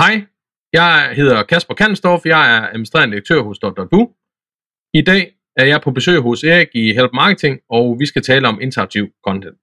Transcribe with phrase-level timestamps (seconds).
[0.00, 0.22] Hej,
[0.72, 3.84] jeg hedder Kasper Kansdorf, jeg er administrerende direktør hos Dr.
[4.94, 8.48] I dag er jeg på besøg hos Erik i Help Marketing, og vi skal tale
[8.48, 9.56] om interaktiv content.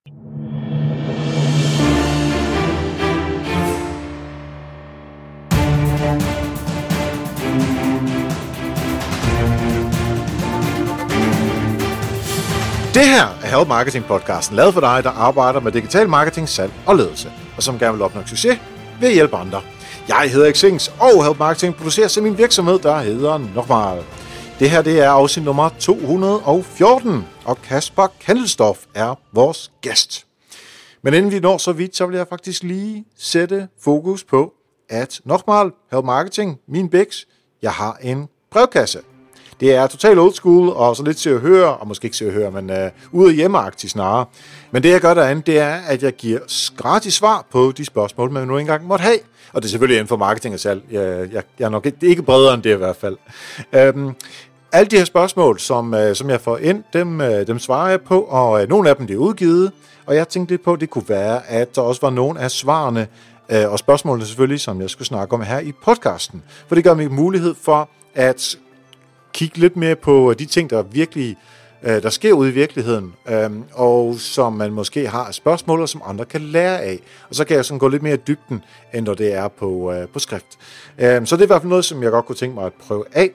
[12.94, 16.72] Det her er Help Marketing podcasten, lavet for dig, der arbejder med digital marketing, salg
[16.88, 18.60] og ledelse, og som gerne vil opnå succes
[19.00, 19.62] ved at hjælpe andre.
[20.08, 24.04] Jeg hedder Xings, og Help Marketing producerer til min virksomhed, der hedder Normal.
[24.60, 30.26] Det her det er afsnit nummer 214, og Kasper Kandelstof er vores gæst.
[31.02, 34.54] Men inden vi når så vidt, så vil jeg faktisk lige sætte fokus på,
[34.90, 37.24] at Nokmal Help Marketing, min bix,
[37.62, 39.00] jeg har en brevkasse.
[39.60, 42.26] Det er totalt old school, og så lidt til at høre, og måske ikke til
[42.26, 44.26] at høre, men øh, ude hjemmeagtigt snarere.
[44.72, 46.40] Men det jeg gør derinde, det er, at jeg giver
[46.78, 49.20] gratis svar på de spørgsmål, man nu engang måtte have.
[49.54, 50.82] Og det er selvfølgelig inden for marketing og salg.
[50.92, 53.18] Jeg, jeg, jeg er nok ikke, ikke bredere end det i hvert fald.
[53.74, 54.12] Øhm,
[54.72, 58.02] alle de her spørgsmål, som, øh, som jeg får ind, dem, øh, dem svarer jeg
[58.02, 59.72] på, og øh, nogle af dem er udgivet.
[60.06, 62.52] Og jeg tænkte lidt på, at det kunne være, at der også var nogle af
[62.52, 63.08] svarene,
[63.50, 66.44] øh, og spørgsmålene selvfølgelig, som jeg skulle snakke om her i podcasten.
[66.68, 68.58] For det gør mig mulighed for at
[69.34, 73.14] kigge lidt mere på de ting, der virkelig øh, Øh, der sker ude i virkeligheden,
[73.30, 77.00] øh, og som man måske har spørgsmål, og som andre kan lære af.
[77.30, 79.92] Og så kan jeg sådan gå lidt mere i dybden, end når det er på,
[79.92, 80.46] øh, på skrift.
[80.98, 82.74] Øh, så det er i hvert fald noget, som jeg godt kunne tænke mig at
[82.88, 83.32] prøve af.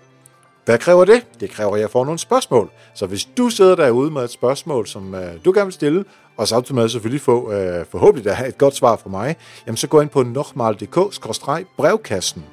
[0.64, 1.26] Hvad kræver det?
[1.40, 2.70] Det kræver, at jeg får nogle spørgsmål.
[2.94, 6.04] Så hvis du sidder derude med et spørgsmål, som øh, du gerne vil stille,
[6.36, 9.86] og samtidig med selvfølgelig få øh, forhåbentlig der et godt svar fra mig, jamen så
[9.86, 12.44] gå ind på nokmal.dk-brevkassen.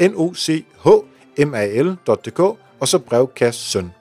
[0.00, 0.88] n o c h
[1.38, 2.40] m a l.dk
[2.80, 3.92] og så brevkassen.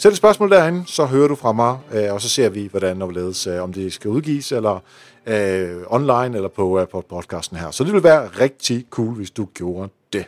[0.00, 3.02] Sæt et spørgsmål derinde, så hører du fra mig, øh, og så ser vi, hvordan
[3.02, 4.82] og hvorledes, øh, om det skal udgives, eller
[5.26, 7.70] øh, online, eller på, øh, på podcasten her.
[7.70, 10.24] Så det vil være rigtig cool, hvis du gjorde det.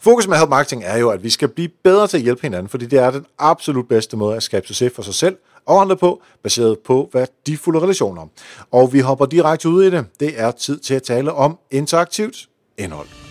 [0.00, 2.68] Fokus med Help Marketing er jo, at vi skal blive bedre til at hjælpe hinanden,
[2.68, 5.36] fordi det er den absolut bedste måde at skabe succes for sig selv
[5.66, 8.26] og andre på, baseret på værdifulde relationer.
[8.70, 10.06] Og vi hopper direkte ud i det.
[10.20, 12.48] Det er tid til at tale om interaktivt
[12.78, 13.21] indhold.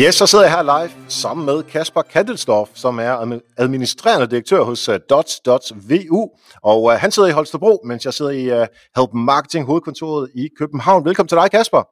[0.00, 4.88] Yes, så sidder jeg her live sammen med Kasper Kandelsdorf, som er administrerende direktør hos
[4.88, 6.30] uh, Dots.vu,
[6.62, 8.66] og uh, han sidder i Holstebro, mens jeg sidder i uh,
[8.96, 11.04] Help Marketing hovedkontoret i København.
[11.04, 11.82] Velkommen til dig, Kasper.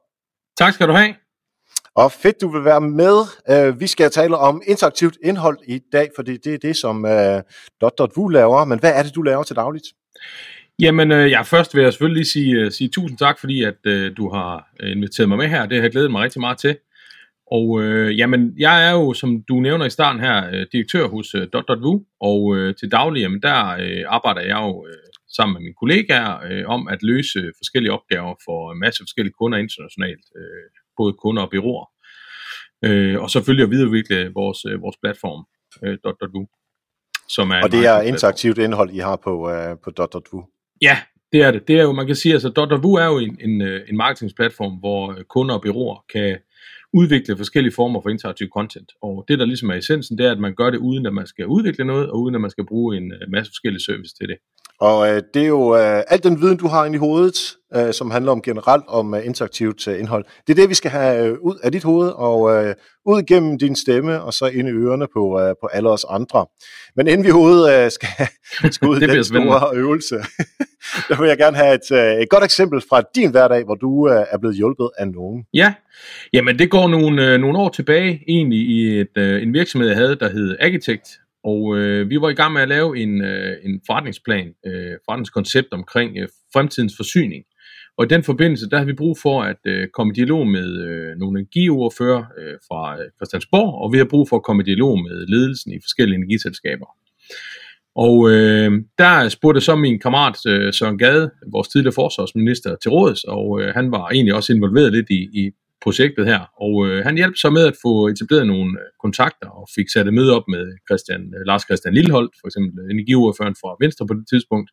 [0.57, 1.15] Tak skal du have.
[1.95, 3.17] Og fedt, du vil være med.
[3.51, 7.41] Uh, vi skal tale om interaktivt indhold i dag, fordi det er det, som uh,
[7.81, 8.65] Dot.vu laver.
[8.65, 9.85] Men hvad er det, du laver til dagligt?
[10.79, 14.17] Jamen, øh, ja, først vil jeg selvfølgelig sige, uh, sige tusind tak, fordi at øh,
[14.17, 15.65] du har inviteret mig med her.
[15.65, 16.77] Det har jeg glædet mig rigtig meget til.
[17.51, 21.35] Og øh, jamen, jeg er jo, som du nævner i starten her, øh, direktør hos
[21.35, 24.93] øh, Dot.vu, og øh, til daglig, jamen, der øh, arbejder jeg jo øh,
[25.35, 29.57] sammen med mine kollegaer øh, om at løse forskellige opgaver for en masse forskellige kunder
[29.57, 30.65] internationalt, øh,
[30.97, 31.85] både kunder og byråer.
[32.85, 35.41] Øh, og selvfølgelig at videreudvikle vores, øh, vores platform,
[35.83, 36.45] øh, Dot.vu.
[37.29, 40.41] Som er og det er interaktivt indhold, I har på, øh, på Dot.vu?
[40.81, 40.97] Ja,
[41.31, 41.67] det er det.
[41.67, 44.73] Det er jo, man kan sige, altså Dot.vu er jo en, en, øh, en marketingsplatform,
[44.73, 46.37] hvor kunder og byråer kan
[46.93, 48.91] udvikle forskellige former for interaktiv content.
[49.01, 51.27] Og det, der ligesom er essensen, det er, at man gør det uden, at man
[51.27, 54.27] skal udvikle noget, og uden, at man skal bruge en øh, masse forskellige service til
[54.27, 54.37] det.
[54.81, 57.93] Og øh, det er jo øh, alt den viden, du har inde i hovedet, øh,
[57.93, 60.25] som handler om generelt om uh, interaktivt uh, indhold.
[60.47, 63.57] Det er det, vi skal have uh, ud af dit hoved og uh, ud gennem
[63.57, 66.45] din stemme og så ind i ørerne på, uh, på alle os andre.
[66.95, 68.09] Men inden vi hovedet uh, skal,
[68.73, 70.15] skal ud i den store øvelse,
[71.09, 73.89] der vil jeg gerne have et, uh, et godt eksempel fra din hverdag, hvor du
[73.89, 75.43] uh, er blevet hjulpet af nogen.
[75.53, 75.73] Ja,
[76.33, 79.97] jamen det går nogle, uh, nogle år tilbage egentlig i et, uh, en virksomhed, jeg
[79.97, 81.07] havde, der hed Agitect,
[81.43, 85.67] og øh, vi var i gang med at lave en, øh, en forretningsplan, øh, forretningskoncept
[85.71, 87.43] omkring øh, fremtidens forsyning.
[87.97, 90.69] Og i den forbindelse, der har vi brug for at øh, komme i dialog med
[90.87, 94.65] øh, nogle energiordfører øh, fra øh, Christiansborg, og vi har brug for at komme i
[94.65, 96.85] dialog med ledelsen i forskellige energiselskaber.
[97.95, 103.23] Og øh, der spurgte så min kammerat øh, Søren Gade, vores tidligere forsvarsminister, til råds,
[103.23, 105.51] og øh, han var egentlig også involveret lidt i, i
[105.81, 106.41] projektet her.
[106.65, 110.07] Og øh, han hjalp så med at få etableret nogle øh, kontakter og fik sat
[110.07, 114.07] et møde op med Christian, øh, Lars Christian Lilleholdt, for eksempel øh, energiordføreren fra Venstre
[114.07, 114.69] på det tidspunkt,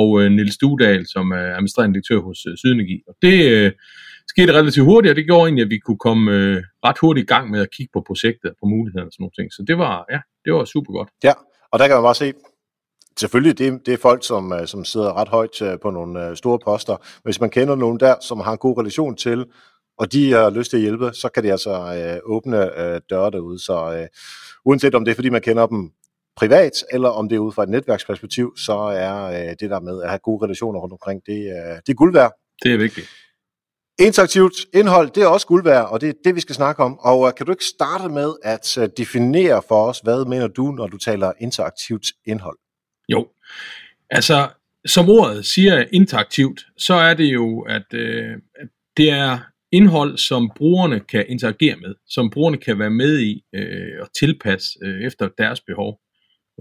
[0.00, 2.98] og øh, Nils Studal, som er administrerende direktør hos øh, Sydenergi.
[3.08, 3.72] Og det øh,
[4.32, 7.32] skete relativt hurtigt, og det gjorde egentlig, at vi kunne komme øh, ret hurtigt i
[7.34, 9.48] gang med at kigge på projektet og på mulighederne og sådan nogle ting.
[9.56, 11.08] Så det var, ja, det var super godt.
[11.24, 11.34] Ja,
[11.72, 12.32] og der kan man bare se,
[13.20, 16.96] Selvfølgelig, det, det er folk, som, øh, som sidder ret højt på nogle store poster.
[17.24, 19.46] Hvis man kender nogen der, som har en god relation til
[20.00, 23.30] og de har lyst til at hjælpe, så kan de altså øh, åbne øh, døre
[23.30, 23.58] derude.
[23.58, 24.06] Så øh,
[24.64, 25.90] uanset om det er, fordi man kender dem
[26.36, 30.02] privat, eller om det er ud fra et netværksperspektiv, så er øh, det der med
[30.02, 32.32] at have gode relationer rundt omkring, det, øh, det er guld værd.
[32.62, 33.06] Det er vigtigt.
[33.98, 36.98] Interaktivt indhold, det er også guld værd, og det er det, vi skal snakke om.
[36.98, 40.72] Og uh, kan du ikke starte med at uh, definere for os, hvad mener du,
[40.72, 42.58] når du taler interaktivt indhold?
[43.08, 43.26] Jo,
[44.10, 44.48] altså
[44.86, 49.38] som ordet siger interaktivt, så er det jo, at, øh, at det er
[49.72, 54.78] indhold, som brugerne kan interagere med, som brugerne kan være med i øh, og tilpasse
[54.82, 56.00] øh, efter deres behov.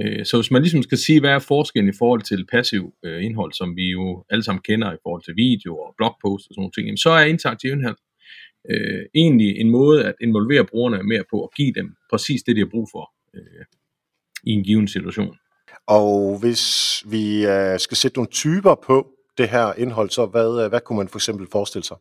[0.02, 3.26] Øh, så hvis man ligesom skal sige, hvad er forskellen i forhold til passiv øh,
[3.26, 6.62] indhold, som vi jo alle sammen kender i forhold til video og blogpost og sådan
[6.62, 7.98] nogle ting, jamen, så er interaktiv indhold
[8.70, 12.62] øh, egentlig en måde at involvere brugerne mere på og give dem præcis det, de
[12.62, 13.66] har brug for øh,
[14.44, 15.36] i en given situation.
[15.88, 16.64] Og hvis
[17.12, 20.98] vi øh, skal sætte nogle typer på det her indhold, så hvad, øh, hvad kunne
[20.98, 21.98] man for eksempel forestille sig?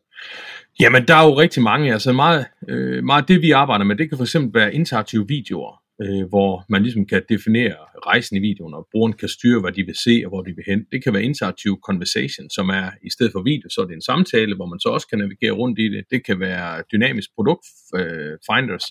[0.79, 1.93] Jamen, der er jo rigtig mange.
[1.93, 5.79] Altså meget, øh, meget det, vi arbejder med, det kan for eksempel være interaktive videoer
[6.01, 9.83] øh, hvor man ligesom kan definere rejsen i videoen, og brugeren kan styre, hvad de
[9.83, 10.85] vil se og hvor de vil hen.
[10.91, 14.01] Det kan være interaktive conversation, som er i stedet for video, så er det en
[14.01, 16.03] samtale, hvor man så også kan navigere rundt i det.
[16.11, 17.65] Det kan være dynamisk produkt
[17.95, 18.85] øh, finders,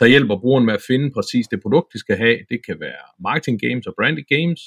[0.00, 2.38] der hjælper brugeren med at finde præcis det produkt, de skal have.
[2.50, 4.60] Det kan være marketing games og branded games,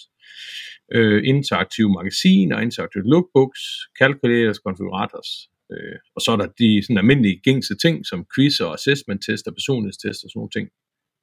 [0.92, 3.62] øh, interaktive magasiner, interaktive lookbooks,
[4.00, 5.30] calculators, konfigurators.
[5.72, 9.48] Øh, og så er der de sådan almindelige gængse ting, som quiz og assessment test
[9.48, 10.68] og personlighedstest og sådan nogle ting.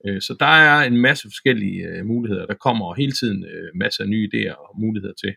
[0.07, 2.47] Øh, så der er en masse forskellige øh, muligheder.
[2.47, 5.35] Der kommer hele tiden øh, masser af nye idéer og muligheder til.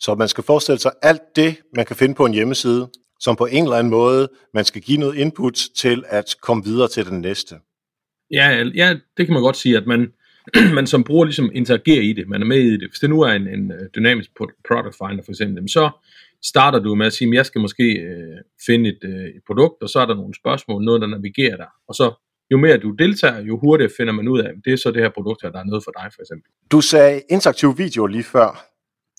[0.00, 2.90] Så man skal forestille sig alt det, man kan finde på en hjemmeside,
[3.20, 6.88] som på en eller anden måde, man skal give noget input til at komme videre
[6.88, 7.54] til den næste.
[8.30, 10.12] Ja, ja det kan man godt sige, at man,
[10.78, 12.88] man som bruger ligesom interagerer i det, man er med i det.
[12.90, 15.90] Hvis det nu er en, en øh, dynamisk product finder for eksempel, så
[16.44, 18.36] starter du med at sige, at jeg skal måske øh,
[18.66, 21.68] finde et, øh, et produkt, og så er der nogle spørgsmål, noget der navigerer dig,
[21.88, 22.12] og så
[22.50, 25.02] jo mere du deltager, jo hurtigere finder man ud af, at det er så det
[25.02, 26.50] her produkt her, der er noget for dig for eksempel.
[26.72, 28.73] Du sagde interaktiv video lige før.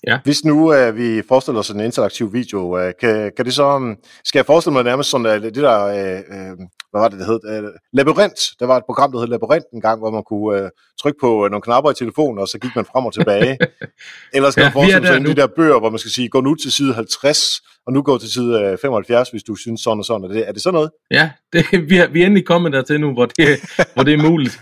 [0.06, 0.18] Ja.
[0.24, 3.96] Hvis nu uh, vi forestiller os en interaktiv video, uh, kan, kan det så, um,
[4.24, 6.58] skal jeg forestille mig nærmest sådan, uh, det der, uh, uh,
[6.90, 7.64] hvad var det, det hed?
[7.64, 8.42] Uh, Labyrinth.
[8.60, 10.68] Der var et program, der hed Labyrinth en gang, hvor man kunne uh,
[11.00, 13.58] trykke på nogle knapper i telefonen, og så gik man frem og tilbage.
[14.34, 16.54] Eller skal ja, man forestille sig de der bøger, hvor man skal sige, gå nu
[16.54, 17.38] til side 50,
[17.86, 20.24] og nu gå til side uh, 75, hvis du synes sådan og sådan.
[20.24, 20.90] Er det, er det sådan noget?
[21.10, 23.48] Ja, det, vi, er, vi er endelig kommet dertil nu, hvor det,
[23.94, 24.60] hvor det er muligt.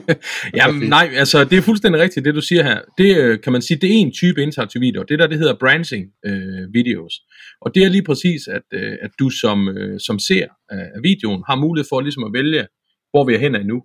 [0.58, 2.80] Jamen nej, altså det er fuldstændig rigtigt, det du siger her.
[2.98, 5.02] Det øh, kan man sige, det er en type interaktiv video.
[5.02, 7.14] Det der, det hedder branching øh, videos.
[7.60, 11.42] Og det er lige præcis, at, øh, at du som, øh, som ser af videoen
[11.48, 12.66] har mulighed for ligesom at vælge,
[13.10, 13.82] hvor vi er hen nu.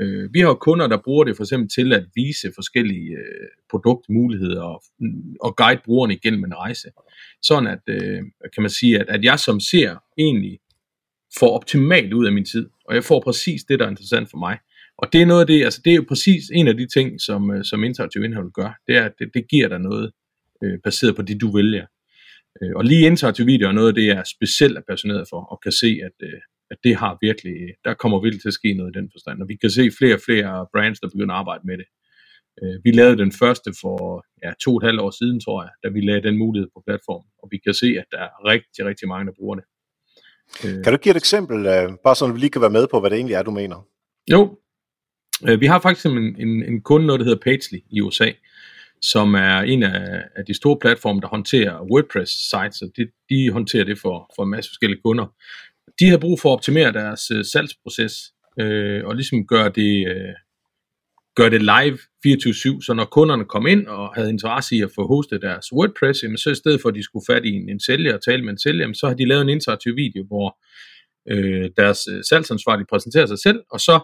[0.00, 4.62] Øh, vi har kunder, der bruger det for eksempel til at vise forskellige øh, produktmuligheder
[4.62, 4.82] og,
[5.40, 6.88] og guide brugerne igennem en rejse.
[7.42, 8.22] Sådan at, øh,
[8.54, 10.58] kan man sige, at, at jeg som ser egentlig
[11.38, 14.38] får optimalt ud af min tid, og jeg får præcis det, der er interessant for
[14.38, 14.58] mig.
[15.02, 17.20] Og det er noget af det, altså det er jo præcis en af de ting,
[17.20, 18.70] som, øh, som interaktiv indhold gør.
[18.86, 20.12] Det er, at det, det giver dig noget
[20.64, 21.86] øh, baseret på det, du vælger.
[22.62, 25.60] Øh, og lige interaktiv video er noget af det, jeg er specielt passioneret for, og
[25.62, 28.96] kan se, at, øh, at det har virkelig, der kommer virkelig til at ske noget
[28.96, 29.42] i den forstand.
[29.42, 31.88] Og vi kan se flere og flere brands, der begynder at arbejde med det.
[32.62, 35.72] Øh, vi lavede den første for ja, to og et halvt år siden, tror jeg,
[35.82, 37.28] da vi lagde den mulighed på platformen.
[37.42, 39.64] Og vi kan se, at der er rigtig, rigtig mange, der bruger det.
[40.64, 43.00] Øh, kan du give et eksempel, øh, bare så vi lige kan være med på,
[43.00, 43.78] hvad det egentlig er, du mener?
[44.30, 44.69] Jo, Øh,
[45.48, 48.30] Øh, vi har faktisk en, en, en kunde, noget der hedder Pagely i USA,
[49.02, 53.84] som er en af, af de store platforme, der håndterer WordPress-sites, og de, de håndterer
[53.84, 55.26] det for, for en masse forskellige kunder.
[56.00, 60.34] De har brug for at optimere deres uh, salgsproces, øh, og ligesom gøre det, øh,
[61.36, 65.06] gøre det live 24-7, så når kunderne kom ind og havde interesse i at få
[65.06, 67.80] hostet deres WordPress, jamen så i stedet for at de skulle fat i en, en
[67.80, 70.58] sælger og tale med en sælger, jamen så har de lavet en interaktiv video, hvor
[71.30, 74.00] øh, deres øh, salgsansvarlige præsenterer sig selv, og så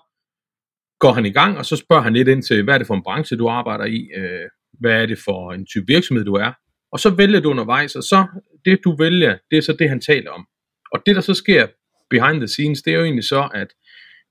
[0.98, 2.94] går han i gang, og så spørger han lidt ind til, hvad er det for
[2.94, 4.48] en branche, du arbejder i, øh,
[4.80, 6.52] hvad er det for en type virksomhed, du er,
[6.92, 8.26] og så vælger du undervejs, og så
[8.64, 10.46] det, du vælger, det er så det, han taler om.
[10.92, 11.66] Og det, der så sker
[12.10, 13.68] behind the scenes, det er jo egentlig så, at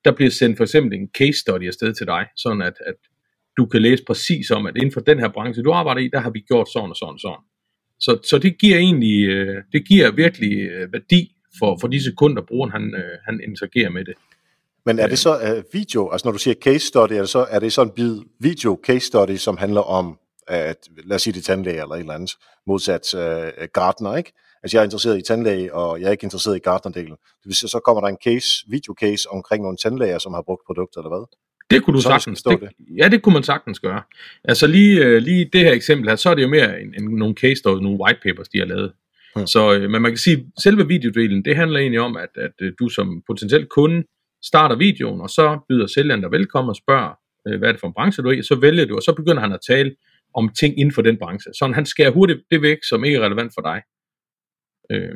[0.05, 2.95] der bliver sendt for eksempel en case study afsted til dig, sådan at, at
[3.57, 6.19] du kan læse præcis om, at inden for den her branche, du arbejder i, der
[6.19, 7.43] har vi gjort sådan og sådan og sådan.
[7.99, 12.41] Så, så det giver egentlig, øh, det giver virkelig øh, værdi for, for de sekunder,
[12.41, 14.13] brugeren han, øh, han interagerer med det.
[14.85, 17.45] Men er det så uh, video, altså når du siger case study, er det så,
[17.49, 21.33] er det så en bid video case study, som handler om, at, lad os sige
[21.33, 22.31] det tandlæge eller et eller andet,
[22.67, 24.33] modsat uh, gartner, ikke?
[24.63, 27.11] Altså jeg er interesseret i tandlæge, og jeg er ikke interesseret i gartnerdelen.
[27.11, 30.41] Det vil sige, så kommer der en case, video case omkring nogle tandlæger, som har
[30.41, 31.25] brugt produkter, eller hvad?
[31.69, 32.43] Det kunne du så sagtens.
[32.43, 32.69] Det, det.
[32.97, 34.01] Ja, det kunne man sagtens gøre.
[34.43, 37.17] Altså lige, uh, lige det her eksempel her, så er det jo mere en, en,
[37.17, 38.91] nogle case stories, nogle white papers, de har lavet.
[39.35, 39.47] Hmm.
[39.47, 42.51] Så, øh, men man kan sige, at selve videodelen, det handler egentlig om, at, at
[42.61, 44.03] øh, du som potentiel kunde
[44.47, 47.13] starter videoen, og så byder sælgeren dig velkommen og spørger,
[47.47, 49.13] øh, hvad er det for en branche du er i, så vælger du, og så
[49.13, 49.95] begynder han at tale
[50.33, 51.53] om ting inden for den branche.
[51.53, 53.81] Så han skærer hurtigt det væk, som ikke er relevant for dig.
[54.91, 55.15] Øh,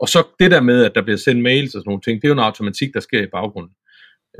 [0.00, 2.28] og så det der med, at der bliver sendt mails og sådan nogle ting, det
[2.28, 3.74] er jo en automatik, der sker i baggrunden,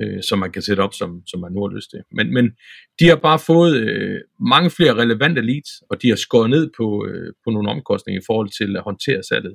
[0.01, 2.01] øh, som man kan sætte op, som, som man nu har lyst til.
[2.13, 2.57] Men, men
[3.01, 7.07] de har bare fået øh, mange flere relevante leads, og de har skåret ned på,
[7.09, 9.55] øh, på nogle omkostninger i forhold til at håndtere salget.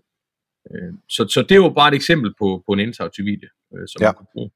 [0.71, 3.87] Øh, så, så det er jo bare et eksempel på, på en interaktiv video, øh,
[3.87, 4.07] som ja.
[4.07, 4.51] man kan bruge.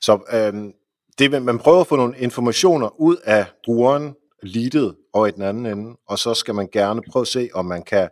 [0.00, 0.72] Så øh,
[1.18, 5.66] det, man prøver at få nogle informationer ud af brugeren, leadet og i den anden
[5.66, 8.08] ende, og så skal man gerne prøve at se, om man kan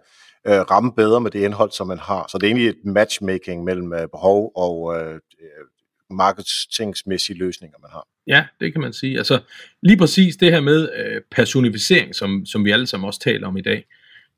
[0.47, 2.26] øh, ramme bedre med det indhold, som man har.
[2.31, 5.67] Så det er egentlig et matchmaking mellem øh, behov og øh, øh,
[6.11, 8.07] marketingsmæssige løsninger, man har.
[8.26, 9.19] Ja, det kan man sige.
[9.19, 9.40] Altså
[9.83, 13.57] lige præcis det her med øh, personificering, som, som vi alle sammen også taler om
[13.57, 13.85] i dag,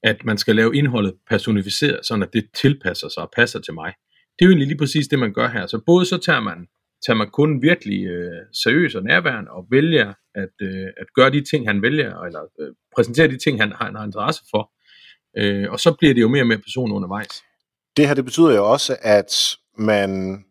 [0.02, 3.93] at man skal lave indholdet personificeret, sådan at det tilpasser sig og passer til mig.
[4.38, 5.67] Det er jo egentlig lige præcis det, man gør her.
[5.67, 6.67] Så både så tager man,
[7.06, 11.44] tager man kun virkelig øh, seriøs og nærværende og vælger at, øh, at gøre de
[11.50, 14.73] ting, han vælger, eller øh, præsentere de ting, han, han har interesse for,
[15.37, 17.42] Øh, og så bliver det jo mere og mere person undervejs.
[17.97, 20.44] Det her, det betyder jo også, at man,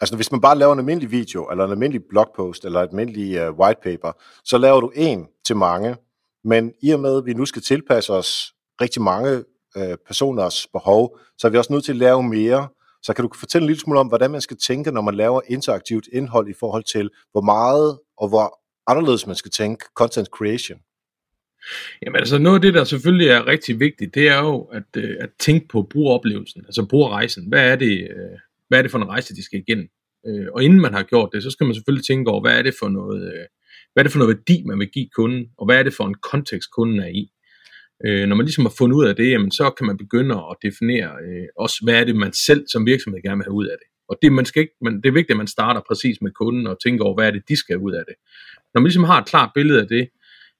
[0.00, 3.40] altså hvis man bare laver en almindelig video, eller en almindelig blogpost, eller et almindelig
[3.40, 4.12] uh, øh, white paper,
[4.44, 5.96] så laver du en til mange,
[6.44, 9.44] men i og med, at vi nu skal tilpasse os rigtig mange
[9.76, 12.68] uh, personers behov, så er vi også nødt til at lave mere.
[13.04, 15.40] Så kan du fortælle en lille smule om, hvordan man skal tænke, når man laver
[15.48, 20.78] interaktivt indhold i forhold til, hvor meget og hvor anderledes man skal tænke content creation?
[22.02, 25.16] Jamen altså noget af det, der selvfølgelig er rigtig vigtigt, det er jo at, øh,
[25.20, 27.48] at tænke på brugeroplevelsen, altså brugerrejsen.
[27.48, 29.88] Hvad er det, øh, hvad er det for en rejse, de skal igennem?
[30.26, 32.62] Øh, og inden man har gjort det, så skal man selvfølgelig tænke over, hvad er
[32.62, 33.46] det for noget,
[33.92, 36.04] hvad er det for noget værdi, man vil give kunden, og hvad er det for
[36.04, 37.30] en kontekst, kunden er i.
[38.06, 40.56] Øh, når man ligesom har fundet ud af det, jamen, så kan man begynde at
[40.62, 43.76] definere øh, også, hvad er det, man selv som virksomhed gerne vil have ud af
[43.80, 43.88] det.
[44.08, 46.66] Og det, man skal ikke, man, det er vigtigt, at man starter præcis med kunden
[46.66, 48.14] og tænker over, hvad er det, de skal have ud af det.
[48.74, 50.08] Når man ligesom har et klart billede af det,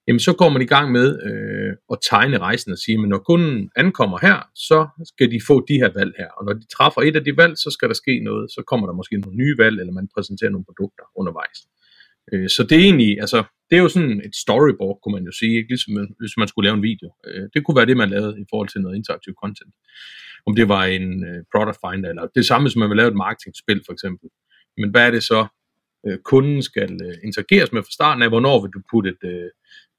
[0.08, 3.18] jamen så går man i gang med øh, at tegne rejsen og sige, men når
[3.18, 7.00] kunden ankommer her, så skal de få de her valg her, og når de træffer
[7.00, 9.58] et af de valg, så skal der ske noget, så kommer der måske nogle nye
[9.58, 11.58] valg, eller man præsenterer nogle produkter undervejs.
[12.32, 15.32] Øh, så det er egentlig, altså, det er jo sådan et storyboard, kunne man jo
[15.32, 15.68] sige, ikke?
[15.68, 17.08] ligesom øh, hvis man skulle lave en video.
[17.26, 19.74] Øh, det kunne være det, man lavede i forhold til noget interaktiv content.
[20.46, 23.22] Om det var en øh, product finder, eller det samme, som man vil lave et
[23.26, 24.28] marketingspil for eksempel.
[24.80, 25.46] Men hvad er det så,
[26.24, 26.90] kunden skal
[27.24, 29.50] interageres med fra starten af, hvornår vil du putte et,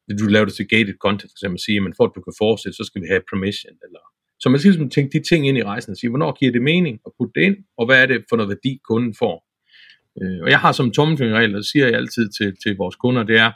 [0.08, 2.34] vil du laver det til gated content, for eksempel, sige, men for at du kan
[2.38, 4.04] fortsætte, så skal vi have permission, eller
[4.40, 6.62] så man skal ligesom tænke de ting ind i rejsen og sige, hvornår giver det
[6.62, 9.45] mening at putte det ind, og hvad er det for noget værdi, kunden får.
[10.22, 13.38] Øh, og jeg har som tommelfingerregel, og siger jeg altid til, til vores kunder, det
[13.38, 13.52] er,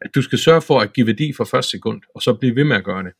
[0.00, 2.64] at du skal sørge for at give værdi fra første sekund, og så blive ved
[2.64, 3.12] med at gøre det.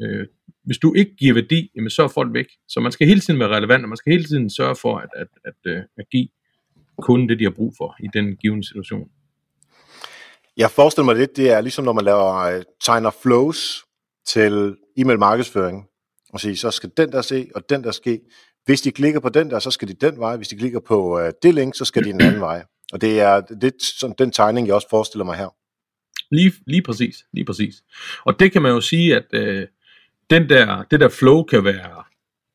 [0.00, 0.26] Øh,
[0.64, 2.46] hvis du ikke giver værdi, jamen så er folk væk.
[2.68, 5.08] Så man skal hele tiden være relevant, og man skal hele tiden sørge for at,
[5.16, 6.28] at, at, øh, at, give
[6.98, 9.08] kunden det, de har brug for i den givende situation.
[10.56, 13.84] Jeg forestiller mig lidt, det er ligesom når man laver øh, tegner flows
[14.26, 15.88] til e-mail markedsføring,
[16.32, 18.20] og sige, så skal den der se, og den der ske.
[18.64, 20.36] Hvis de klikker på den der, så skal de den vej.
[20.36, 22.64] Hvis de klikker på øh, det link, så skal de en anden vej.
[22.92, 25.54] Og det er lidt sådan den tegning, jeg også forestiller mig her.
[26.30, 27.74] Lige, lige præcis, lige præcis.
[28.24, 29.66] Og det kan man jo sige, at øh,
[30.30, 32.04] den der, det der flow kan være,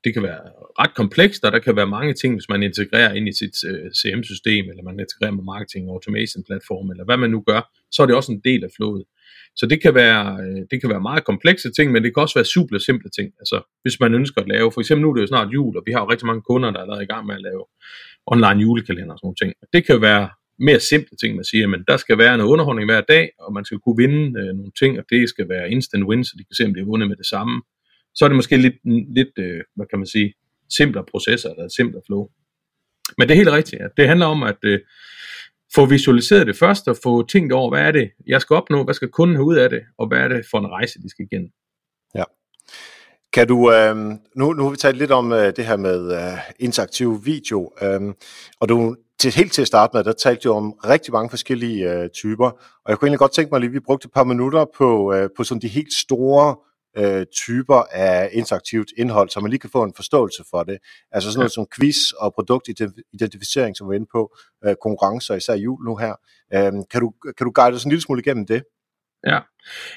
[0.04, 0.42] det kan være
[0.80, 3.92] ret komplekst, og der kan være mange ting, hvis man integrerer ind i sit øh,
[3.92, 8.06] CM-system, eller man integrerer med marketing automation platform, eller hvad man nu gør, så er
[8.06, 9.04] det også en del af flowet.
[9.56, 12.40] Så det kan, være, øh, det kan være meget komplekse ting, men det kan også
[12.40, 13.28] være super simple ting.
[13.40, 15.84] Altså, hvis man ønsker at lave, for eksempel nu er det jo snart jul, og
[15.86, 17.64] vi har jo rigtig mange kunder, der er allerede i gang med at lave
[18.28, 19.54] online julekalender og sådan nogle ting.
[19.74, 23.02] Det kan være mere simple ting, man siger, men der skal være noget underholdning hver
[23.02, 26.24] dag, og man skal kunne vinde øh, nogle ting, og det skal være instant win,
[26.24, 27.62] så de kan se, om de har vundet med det samme.
[28.16, 28.78] Så er det måske lidt,
[29.20, 30.34] lidt øh, hvad kan man sige,
[30.78, 32.28] simplere processer, eller simplere flow.
[33.18, 34.80] Men det er helt rigtigt, at det handler om at øh,
[35.76, 38.94] få visualiseret det først, og få tænkt over, hvad er det, jeg skal opnå, hvad
[38.94, 41.26] skal kunden have ud af det, og hvad er det for en rejse, de skal
[41.32, 41.50] igennem.
[42.16, 42.24] Ja.
[43.34, 43.96] Kan du, øh,
[44.36, 48.14] nu, nu har vi talt lidt om øh, det her med øh, interaktiv video, øh,
[48.60, 51.94] og du til, helt til at starte med, der talte du om rigtig mange forskellige
[51.94, 52.50] øh, typer,
[52.86, 55.14] og jeg kunne egentlig godt tænke mig lige, at vi brugte et par minutter på,
[55.14, 56.56] øh, på sådan de helt store
[57.00, 60.78] øh, typer af interaktivt indhold, så man lige kan få en forståelse for det.
[61.12, 61.54] Altså sådan noget ja.
[61.54, 66.16] som quiz og produktidentificering, som vi er inde på, øh, konkurrencer, især jul nu her.
[66.54, 68.64] Øh, kan, du, kan du guide os en lille smule igennem det?
[69.28, 69.40] Ja,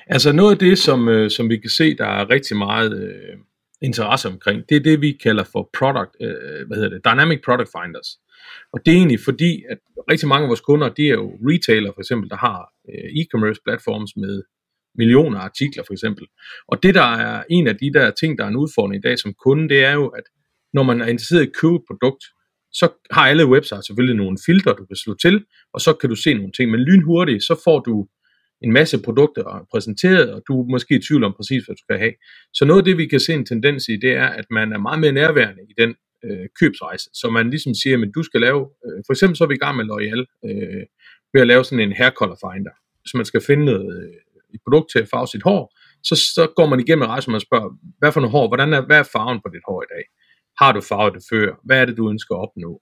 [0.06, 3.37] altså noget af det, som, øh, som vi kan se, der er rigtig meget øh,
[3.82, 7.71] interesse omkring, det er det, vi kalder for product, øh, hvad hedder det, Dynamic Product
[7.76, 8.09] Finders.
[8.73, 9.78] Og det er egentlig fordi, at
[10.11, 13.62] rigtig mange af vores kunder, de er jo retailer for eksempel, der har øh, e-commerce
[13.64, 14.42] platforms med
[14.94, 16.26] millioner artikler for eksempel.
[16.68, 19.18] Og det der er en af de der ting, der er en udfordring i dag
[19.18, 20.25] som kunde, det er jo, at
[20.72, 22.25] når man er interesseret i at købe et produkt,
[22.72, 25.44] så har alle websites selvfølgelig nogle filtre, du kan slå til,
[25.75, 26.70] og så kan du se nogle ting.
[26.70, 28.06] Men lynhurtigt, så får du
[28.64, 31.99] en masse produkter præsenteret, og du er måske i tvivl om præcis, hvad du skal
[31.99, 32.12] have.
[32.54, 34.78] Så noget af det, vi kan se en tendens i, det er, at man er
[34.78, 35.94] meget mere nærværende i den
[36.25, 37.11] øh, købsrejse.
[37.14, 39.64] Så man ligesom siger, at du skal lave, øh, for eksempel så er vi i
[39.64, 40.82] gang med L'Oreal, øh,
[41.32, 42.75] ved at lave sådan en hair color finder.
[43.06, 45.62] Så man skal finde noget, øh, et produkt til at farve sit hår,
[46.09, 48.80] så, så går man igennem rejsen, og man spørger, hvad for noget hår, hvordan er,
[48.88, 50.04] hvad er farven på dit hår i dag?
[50.61, 51.49] Har du farvet det før?
[51.64, 52.73] Hvad er det, du ønsker at opnå?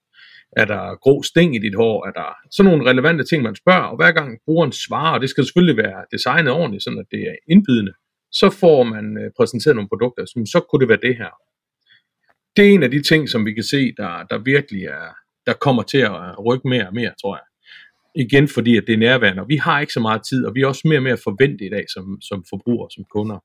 [0.57, 2.07] Er der grå sting i dit hår?
[2.07, 3.87] Er der sådan nogle relevante ting, man spørger?
[3.91, 7.21] Og hver gang brugeren svarer, og det skal selvfølgelig være designet ordentligt, sådan at det
[7.21, 7.93] er indbydende,
[8.31, 11.33] så får man øh, præsenteret nogle produkter, som så kunne det være det her.
[12.55, 15.07] Det er en af de ting, som vi kan se, der, der virkelig er,
[15.47, 17.45] der kommer til at rykke mere og mere, tror jeg.
[18.15, 20.61] Igen fordi, at det er nærværende, og vi har ikke så meget tid, og vi
[20.61, 23.39] er også mere og mere forventet i dag som, som forbrugere, som kunder.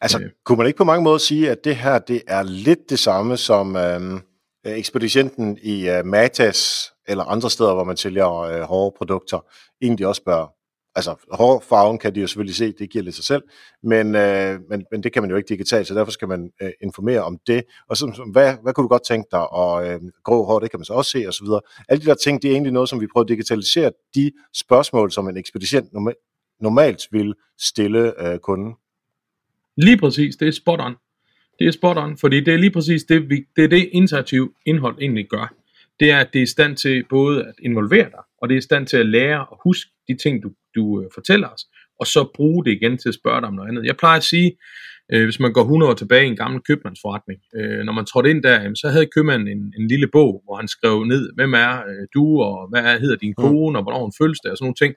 [0.00, 0.30] Altså, øh.
[0.44, 3.36] kunne man ikke på mange måder sige, at det her, det er lidt det samme
[3.36, 4.20] som øhm,
[4.64, 9.46] ekspedienten i øh, Matas, eller andre steder, hvor man sælger øh, hårde produkter,
[9.82, 10.61] egentlig også bør
[10.94, 13.42] altså hårfarven kan de jo selvfølgelig se, det giver lidt sig selv,
[13.82, 16.70] men, øh, men, men det kan man jo ikke digitalt, så derfor skal man øh,
[16.82, 17.64] informere om det.
[17.88, 19.52] Og så, hvad, hvad kunne du godt tænke dig?
[19.52, 21.60] Og øh, grå hår, det kan man så også se, og så videre.
[21.88, 25.12] Alle de der ting, det er egentlig noget, som vi prøver at digitalisere de spørgsmål,
[25.12, 25.88] som en ekspedient
[26.60, 28.74] normalt vil stille øh, kunden.
[29.76, 30.94] Lige præcis, det er spot on.
[31.58, 34.54] Det er spot on, fordi det er lige præcis det, vi, det, er det interaktiv
[34.66, 35.54] indhold egentlig gør.
[36.02, 38.58] Det er, at det er i stand til både at involvere dig, og det er
[38.58, 41.64] i stand til at lære og huske de ting, du, du øh, fortæller os,
[42.00, 43.84] og så bruge det igen til at spørge dig om noget andet.
[43.84, 44.58] Jeg plejer at sige,
[45.12, 48.30] øh, hvis man går 100 år tilbage i en gammel købmandsforretning, øh, når man trådte
[48.30, 51.72] ind der, så havde købmanden en, en lille bog, hvor han skrev ned, hvem er
[51.90, 53.42] øh, du, og hvad er, hedder din mm.
[53.44, 54.94] kone, og hvornår hun føles det, og sådan nogle ting.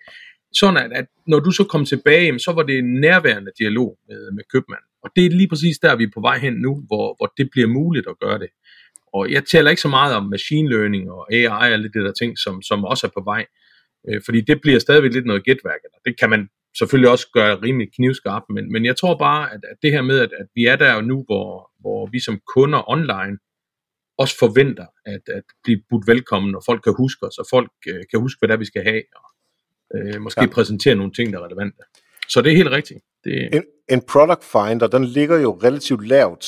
[0.53, 4.31] Sådan at, at når du så kom tilbage, så var det en nærværende dialog med,
[4.31, 4.89] med købmanden.
[5.03, 7.49] Og det er lige præcis der, vi er på vej hen nu, hvor, hvor det
[7.51, 8.49] bliver muligt at gøre det.
[9.15, 12.11] Og jeg taler ikke så meget om machine learning og AI og alle det der
[12.11, 13.45] ting, som, som også er på vej.
[14.07, 15.79] Øh, fordi det bliver stadigvæk lidt noget gætværk.
[16.05, 19.77] Det kan man selvfølgelig også gøre rimelig knivskarpt, men, men jeg tror bare, at, at
[19.81, 23.37] det her med, at, at vi er der nu, hvor, hvor vi som kunder online
[24.17, 28.03] også forventer at, at blive budt velkommen, og folk kan huske os, og folk øh,
[28.11, 29.27] kan huske, hvad det er, vi skal have, og
[29.95, 30.47] øh, måske ja.
[30.47, 31.77] præsentere nogle ting, der er relevante.
[32.29, 32.99] Så det er helt rigtigt.
[33.23, 33.55] Det...
[33.55, 36.45] En, en product finder, den ligger jo relativt lavt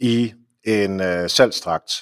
[0.00, 0.32] i
[0.66, 1.92] en øh, salgstrakt,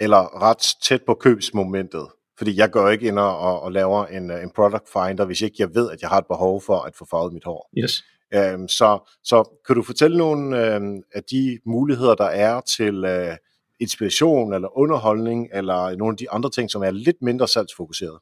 [0.00, 2.08] eller ret tæt på købsmomentet.
[2.38, 5.56] Fordi jeg går ikke ind og, og laver en, øh, en product finder, hvis ikke
[5.58, 7.70] jeg ved, at jeg har et behov for at få farvet mit hår.
[7.78, 8.04] Yes.
[8.34, 13.36] Øhm, så, så kan du fortælle nogle øhm, af de muligheder, der er til øh,
[13.80, 18.18] inspiration eller underholdning, eller nogle af de andre ting, som er lidt mindre salgsfokuseret?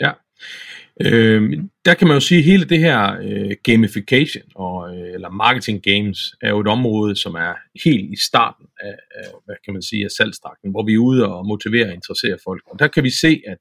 [0.00, 0.12] Ja,
[1.00, 1.52] øh,
[1.84, 5.82] der kan man jo sige, at hele det her øh, gamification, og, øh, eller marketing
[5.82, 9.82] games, er jo et område, som er helt i starten af, af hvad kan man
[9.82, 12.62] sige, af salgstrakten, hvor vi er ude og motivere og interessere folk.
[12.66, 13.58] Og der kan vi se, at,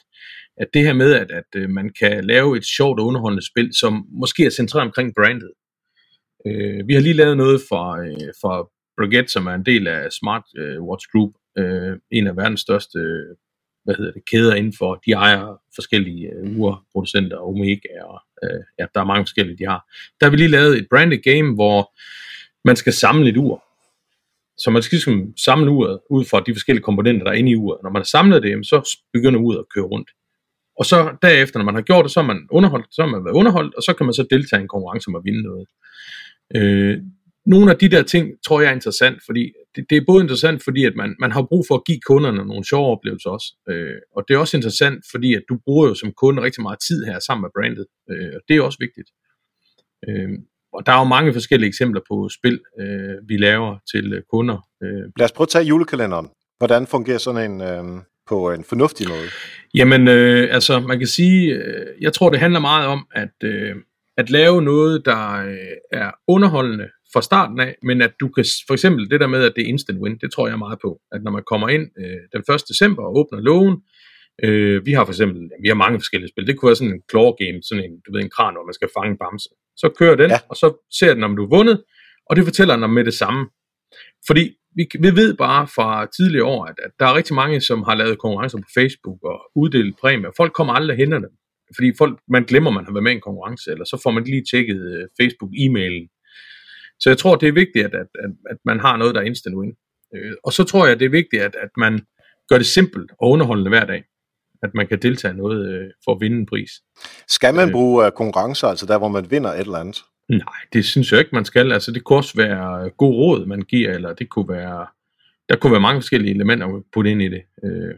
[0.57, 3.69] at det her med, at, at øh, man kan lave et sjovt og underholdende spil,
[3.73, 5.51] som måske er centreret omkring brandet.
[6.47, 10.11] Øh, vi har lige lavet noget for, øh, for Brigitte, som er en del af
[10.11, 12.99] Smart øh, Watch Group, øh, en af verdens største
[13.87, 15.01] hvad hedder det, kæder indenfor.
[15.05, 19.81] De ejer forskellige uh, urproducenter, Omega, og uh, ja, der er mange forskellige, de har.
[20.19, 21.79] Der har vi lige lavet et branded game, hvor
[22.67, 23.63] man skal samle et ur.
[24.57, 27.55] Så man skal ligesom samle uret ud fra de forskellige komponenter, der er inde i
[27.55, 27.79] uret.
[27.83, 30.09] Når man har samlet det, så begynder uret at køre rundt.
[30.79, 33.25] Og så derefter, når man har gjort det, så er man underholdt, så har man
[33.25, 35.67] været underholdt, og så kan man så deltage i en konkurrence om at vinde noget.
[36.55, 36.97] Øh,
[37.47, 40.63] nogle af de der ting, tror jeg er interessant, fordi det, det er både interessant,
[40.63, 43.47] fordi at man, man har brug for at give kunderne nogle sjove oplevelser også.
[43.69, 46.79] Øh, og det er også interessant, fordi at du bruger jo som kunde rigtig meget
[46.87, 47.85] tid her sammen med brandet.
[48.11, 49.09] Øh, og det er også vigtigt.
[50.07, 50.29] Øh,
[50.73, 54.67] og der er jo mange forskellige eksempler på spil, øh, vi laver til øh, kunder.
[54.83, 55.03] Øh.
[55.17, 56.27] Lad os prøve at tage julekalenderen.
[56.57, 59.27] Hvordan fungerer sådan en øh, på en fornuftig måde?
[59.73, 63.75] Jamen, øh, altså man kan sige, øh, jeg tror det handler meget om, at, øh,
[64.17, 68.73] at lave noget, der øh, er underholdende fra starten af, men at du kan, for
[68.73, 71.23] eksempel det der med, at det er instant win, det tror jeg meget på, at
[71.23, 72.69] når man kommer ind øh, den 1.
[72.71, 73.75] december og åbner lågen,
[74.45, 77.03] øh, vi har for eksempel, vi har mange forskellige spil, det kunne være sådan en
[77.11, 79.49] claw game, sådan en, du ved, en kran, hvor man skal fange en bamse.
[79.81, 80.39] Så kører den, ja.
[80.49, 80.67] og så
[80.99, 81.77] ser den, om du er vundet,
[82.29, 83.41] og det fortæller den med det samme.
[84.27, 84.43] Fordi
[84.77, 87.95] vi, vi ved bare fra tidligere år, at, at der er rigtig mange, som har
[87.95, 90.31] lavet konkurrencer på Facebook og uddelt præmier.
[90.37, 91.33] Folk kommer aldrig hen dem.
[91.75, 94.23] Fordi folk, man glemmer, man har været med i en konkurrence, eller så får man
[94.23, 96.05] lige tjekket øh, Facebook-e-mailen,
[96.99, 99.25] så jeg tror, det er vigtigt, at, at, at, at man har noget, der er
[99.25, 99.73] instant win.
[100.15, 102.05] Øh, og så tror jeg, det er vigtigt, at, at man
[102.49, 104.03] gør det simpelt og underholdende hver dag.
[104.63, 106.71] At man kan deltage noget øh, for at vinde en pris.
[107.27, 107.71] Skal man øh.
[107.71, 110.03] bruge øh, konkurrencer, altså der, hvor man vinder et eller andet?
[110.29, 111.71] Nej, det synes jeg ikke, man skal.
[111.71, 114.87] Altså, det kunne også være god råd, man giver, eller det kunne være,
[115.49, 117.41] der kunne være mange forskellige elementer at putte ind i det.
[117.63, 117.95] Øh,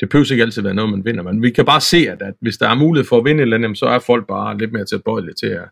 [0.00, 2.34] det behøver ikke altid være noget, man vinder, men vi kan bare se, at, at
[2.40, 4.72] hvis der er mulighed for at vinde et eller andet, så er folk bare lidt
[4.72, 5.68] mere tilbøjelige til at,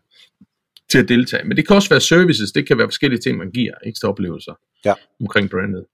[0.91, 1.43] til at deltage.
[1.47, 4.53] Men det kan også være services, det kan være forskellige ting, man giver, ekstra oplevelser
[4.85, 4.93] Ja.
[5.21, 5.85] omkring brandet.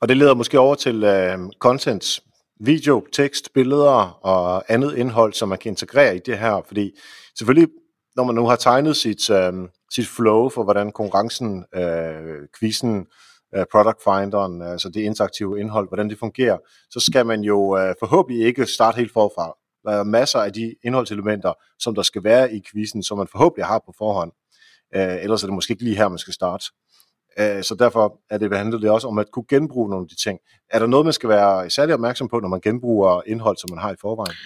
[0.00, 2.20] Og det leder måske over til øh, content,
[2.60, 6.62] video, tekst, billeder og andet indhold, som man kan integrere i det her.
[6.68, 6.90] Fordi
[7.38, 7.68] selvfølgelig,
[8.16, 9.52] når man nu har tegnet sit, øh,
[9.94, 13.06] sit flow for, hvordan konkurrencen, øh, quizzen,
[13.56, 16.58] øh, product finderen, altså det interaktive indhold, hvordan det fungerer,
[16.90, 19.56] så skal man jo øh, forhåbentlig ikke starte helt forfra.
[19.84, 23.66] Der er masser af de indholdselementer, som der skal være i quizzen, som man forhåbentlig
[23.66, 24.32] har på forhånd.
[24.96, 26.64] Øh, ellers er det måske ikke lige her, man skal starte.
[27.38, 30.16] Øh, Så derfor er det, handler det også om at kunne genbruge nogle af de
[30.24, 30.38] ting.
[30.70, 33.78] Er der noget, man skal være særlig opmærksom på, når man genbruger indhold, som man
[33.78, 34.36] har i forvejen?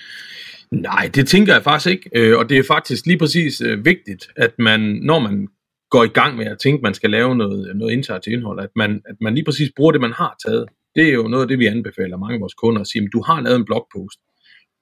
[0.71, 4.29] Nej, det tænker jeg faktisk ikke, øh, og det er faktisk lige præcis øh, vigtigt,
[4.37, 5.49] at man, når man
[5.91, 8.71] går i gang med at tænke, at man skal lave noget, noget interaktivt indhold, at
[8.77, 10.69] man, at man lige præcis bruger det, man har taget.
[10.95, 13.09] Det er jo noget af det, vi anbefaler mange af vores kunder at sige, at
[13.13, 14.19] du har lavet en blogpost.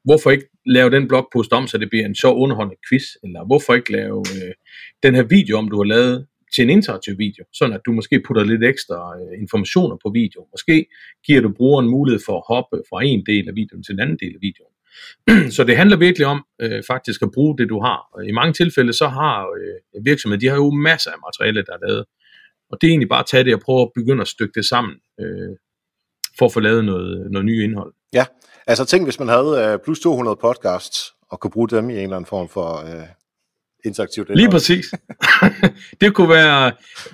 [0.05, 3.03] Hvorfor ikke lave den blogpost om, så det bliver en sjov underholdende quiz?
[3.25, 4.53] Eller hvorfor ikke lave øh,
[5.03, 8.23] den her video, om du har lavet til en interaktiv video, sådan at du måske
[8.27, 10.47] putter lidt ekstra øh, informationer på video.
[10.53, 10.87] Måske
[11.27, 14.19] giver du brugeren mulighed for at hoppe fra en del af videoen til en anden
[14.23, 14.73] del af videoen.
[15.57, 18.09] så det handler virkelig om øh, faktisk at bruge det, du har.
[18.13, 21.73] Og I mange tilfælde, så har øh, virksomheder, de har jo masser af materiale, der
[21.73, 22.05] er lavet.
[22.71, 24.65] Og det er egentlig bare at tage det og prøve at begynde at stykke det
[24.65, 25.57] sammen, øh,
[26.39, 27.93] for at få lavet noget, noget nyt indhold.
[28.13, 28.25] Ja,
[28.67, 31.99] altså tænk, hvis man havde øh, plus 200 podcasts, og kunne bruge dem i en
[31.99, 33.07] eller anden form for øh,
[33.85, 34.39] interaktivt indhold.
[34.39, 34.87] Lige præcis.
[36.01, 36.73] det kunne være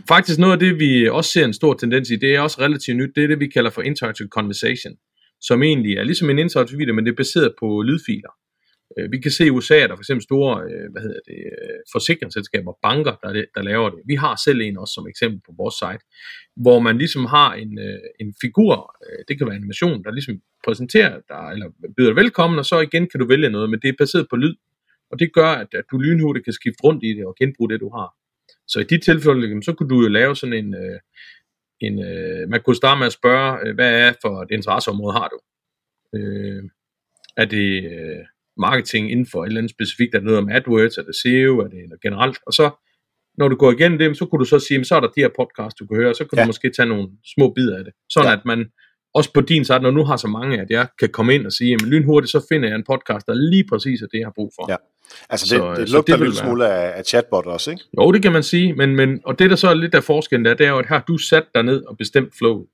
[0.09, 2.97] faktisk noget af det, vi også ser en stor tendens i, det er også relativt
[2.97, 4.95] nyt, det er det, vi kalder for interactive conversation,
[5.41, 8.31] som egentlig er ligesom en interaktiv video, men det er baseret på lydfiler.
[8.96, 11.38] Øh, vi kan se i USA, at der for eksempel store øh, hvad hedder det,
[11.53, 14.01] øh, forsikringsselskaber, banker, der, der laver det.
[14.07, 16.05] Vi har selv en også som eksempel på vores site,
[16.57, 17.79] hvor man ligesom har en,
[18.20, 18.96] en figur,
[19.29, 20.35] det kan være animation, der ligesom
[20.66, 23.88] præsenterer dig, eller byder dig velkommen, og så igen kan du vælge noget, men det
[23.88, 24.55] er baseret på lyd.
[25.11, 27.81] Og det gør, at, at du lynhurtigt kan skifte rundt i det og genbruge det,
[27.81, 28.09] du har.
[28.68, 30.74] Så i de tilfælde, så kunne du jo lave sådan en,
[31.81, 31.96] en
[32.51, 35.38] man kunne starte med at spørge, hvad er for et interesseområde har du?
[36.18, 36.62] Øh,
[37.37, 37.85] er det
[38.59, 41.59] marketing inden for et eller andet specifikt, er det noget om AdWords, er det SEO,
[41.59, 42.38] er det noget generelt?
[42.47, 42.71] Og så,
[43.38, 45.29] når du går igennem det, så kunne du så sige, så er der de her
[45.40, 46.42] podcast, du kan høre, og så kan ja.
[46.42, 47.92] Du måske tage nogle små bidder af det.
[48.11, 48.37] Sådan Ja.
[48.37, 48.66] at man
[49.14, 51.53] også på din side, når nu har så mange, at jeg kan komme ind og
[51.53, 54.33] sige, jamen lynhurtigt, så finder jeg en podcast, der lige præcis er det, jeg har
[54.35, 54.66] brug for.
[54.73, 54.77] Ja.
[55.31, 57.05] Altså det, Så- så, det så lugter det en vil lille være- smule af, af
[57.05, 57.83] chatbot også, ikke?
[58.01, 60.44] Jo, det kan man sige, men, men og det der så er lidt af forskellen
[60.44, 62.66] der, det er jo, at her du sat dig ned og bestemt flow.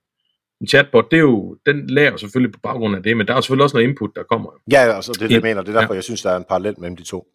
[0.61, 3.40] En chatbot, det er jo, den lærer selvfølgelig på baggrund af det, men der er
[3.40, 4.51] selvfølgelig også noget input, der kommer.
[4.73, 5.49] Ja, altså det er det, jeg Ja.
[5.49, 5.62] mener.
[5.62, 7.27] Det er derfor, jeg synes, der er en parallel mellem de to.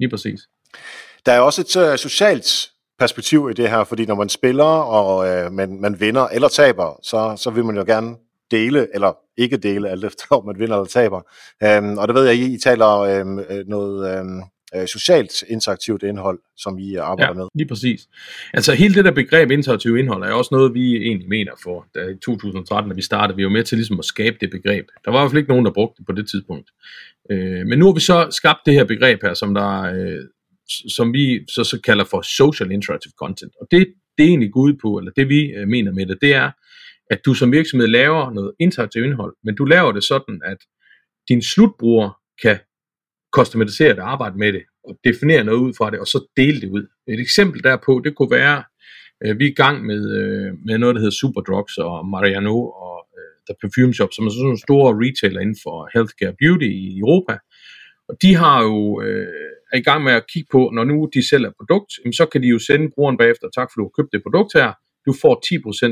[0.00, 0.40] Lige præcis.
[1.26, 5.44] Der er også et uh, socialt perspektiv i det her, fordi når man spiller, og
[5.46, 8.16] uh, man, man vinder eller taber, så, så vil man jo gerne
[8.50, 11.20] dele, eller ikke dele, alt efter om man vinder eller taber.
[11.78, 14.42] Um, og det ved jeg, I, I taler um, noget um,
[14.76, 17.46] uh, socialt interaktivt indhold, som I arbejder med.
[17.54, 18.08] lige præcis.
[18.54, 22.00] Altså hele det der begreb interaktiv indhold er også noget, vi egentlig mener for, da
[22.00, 24.86] i 2013, da vi startede, vi var med til ligesom at skabe det begreb.
[25.04, 26.70] Der var i hvert fald ikke nogen, der brugte det på det tidspunkt.
[27.30, 30.24] Øh, men nu har vi så skabt det her begreb her, som der øh,
[30.96, 33.52] som vi så, så kalder for social interactive content.
[33.60, 33.86] Og det,
[34.18, 36.50] det egentlig går ud på, eller det vi øh, mener med det, det er,
[37.10, 40.58] at du som virksomhed laver noget interaktivt indhold, men du laver det sådan, at
[41.28, 42.10] din slutbruger
[42.42, 42.58] kan
[43.32, 46.70] customisere det, arbejde med det, og definere noget ud fra det, og så dele det
[46.70, 46.86] ud.
[47.08, 48.64] Et eksempel derpå, det kunne være,
[49.24, 52.96] øh, vi er i gang med, øh, med noget, der hedder Superdrugs og Mariano og
[53.18, 56.98] øh, The Perfume Shop, som er sådan nogle store retailer inden for healthcare beauty i
[56.98, 57.34] Europa.
[58.08, 59.26] Og de har jo øh,
[59.72, 62.26] er i gang med at kigge på, når nu de sælger et produkt, jamen, så
[62.26, 64.72] kan de jo sende brugeren bagefter, tak for du har købt det produkt her,
[65.06, 65.34] du får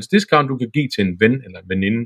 [0.03, 2.03] 10% discount, du kan give til en ven eller en veninde.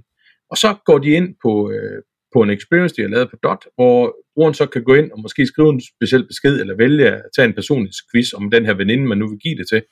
[0.51, 2.03] Og så går de ind på, øh,
[2.35, 5.21] på en experience, de har lavet på DOT, hvor brugeren så kan gå ind og
[5.21, 8.75] måske skrive en speciel besked, eller vælge at tage en personlig quiz om den her
[8.75, 9.83] veninde, man nu vil give det til,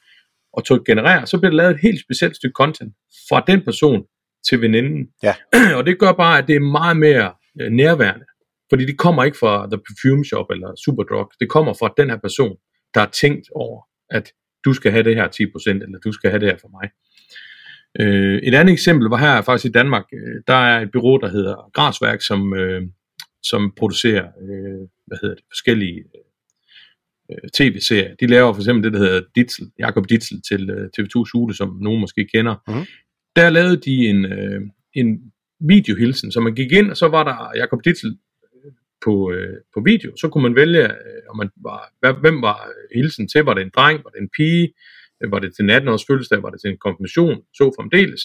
[0.53, 2.93] og trykke generere, så bliver der lavet et helt specielt stykke content
[3.29, 4.05] fra den person
[4.49, 5.09] til veninden.
[5.23, 5.35] Ja.
[5.77, 8.27] og det gør bare, at det er meget mere øh, nærværende.
[8.71, 11.33] Fordi det kommer ikke fra The Perfume Shop eller Superdrug.
[11.41, 12.57] Det kommer fra den her person,
[12.95, 14.33] der har tænkt over, at
[14.65, 16.91] du skal have det her 10%, eller du skal have det her for mig.
[18.01, 20.05] Øh, et andet eksempel var her faktisk i Danmark.
[20.13, 22.83] Øh, der er et bureau, der hedder Grasværk, som, øh,
[23.43, 26.05] som producerer øh, hvad hedder det, forskellige
[27.31, 28.15] øh, tv-serier.
[28.21, 31.79] De laver for eksempel det, der hedder Ditzel, Jakob Ditzel til øh, TV2 Jule, som
[31.81, 32.57] nogen måske kender.
[32.69, 32.87] Mhm.
[33.37, 34.61] Der lavede de en, øh,
[34.95, 38.19] en videohilsen, så man gik ind, og så var der Jakob Ditzel
[39.05, 43.29] på, øh, på video, så kunne man vælge, øh, om man var, hvem var hilsen
[43.29, 44.73] til, var det en dreng, var det en pige,
[45.31, 48.21] var det til en 18-års fødselsdag, var det til en konfirmation, så fremdeles.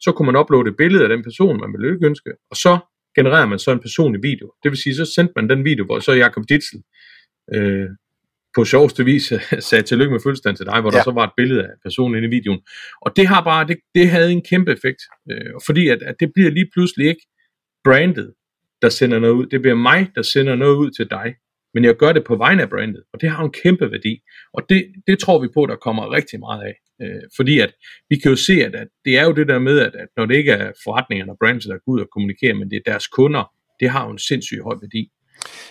[0.00, 2.78] Så kunne man uploade et billede af den person, man ville lykkeønske, og så
[3.16, 4.52] genererer man så en personlig video.
[4.62, 6.82] Det vil sige, så sendte man den video, hvor så Jakob Ditzel
[7.54, 7.88] øh,
[8.54, 9.32] på sjoveste vis
[9.68, 10.96] sagde tillykke med fødselsdagen til dig, hvor ja.
[10.96, 12.60] der så var et billede af personen inde i videoen.
[13.02, 16.32] Og det har bare, det, det havde en kæmpe effekt, øh, fordi at, at det
[16.34, 17.26] bliver lige pludselig ikke
[17.84, 18.34] brandet,
[18.82, 19.46] der sender noget ud.
[19.46, 21.34] Det bliver mig, der sender noget ud til dig.
[21.74, 24.20] Men jeg gør det på vegne af brandet, og det har en kæmpe værdi.
[24.52, 26.74] Og det, det tror vi på, der kommer rigtig meget af.
[27.02, 27.72] Øh, fordi at
[28.10, 30.26] vi kan jo se, at, at det er jo det der med, at, at når
[30.26, 33.06] det ikke er forretningerne og brands, der går ud og kommunikerer, men det er deres
[33.06, 35.10] kunder, det har jo en sindssygt høj værdi.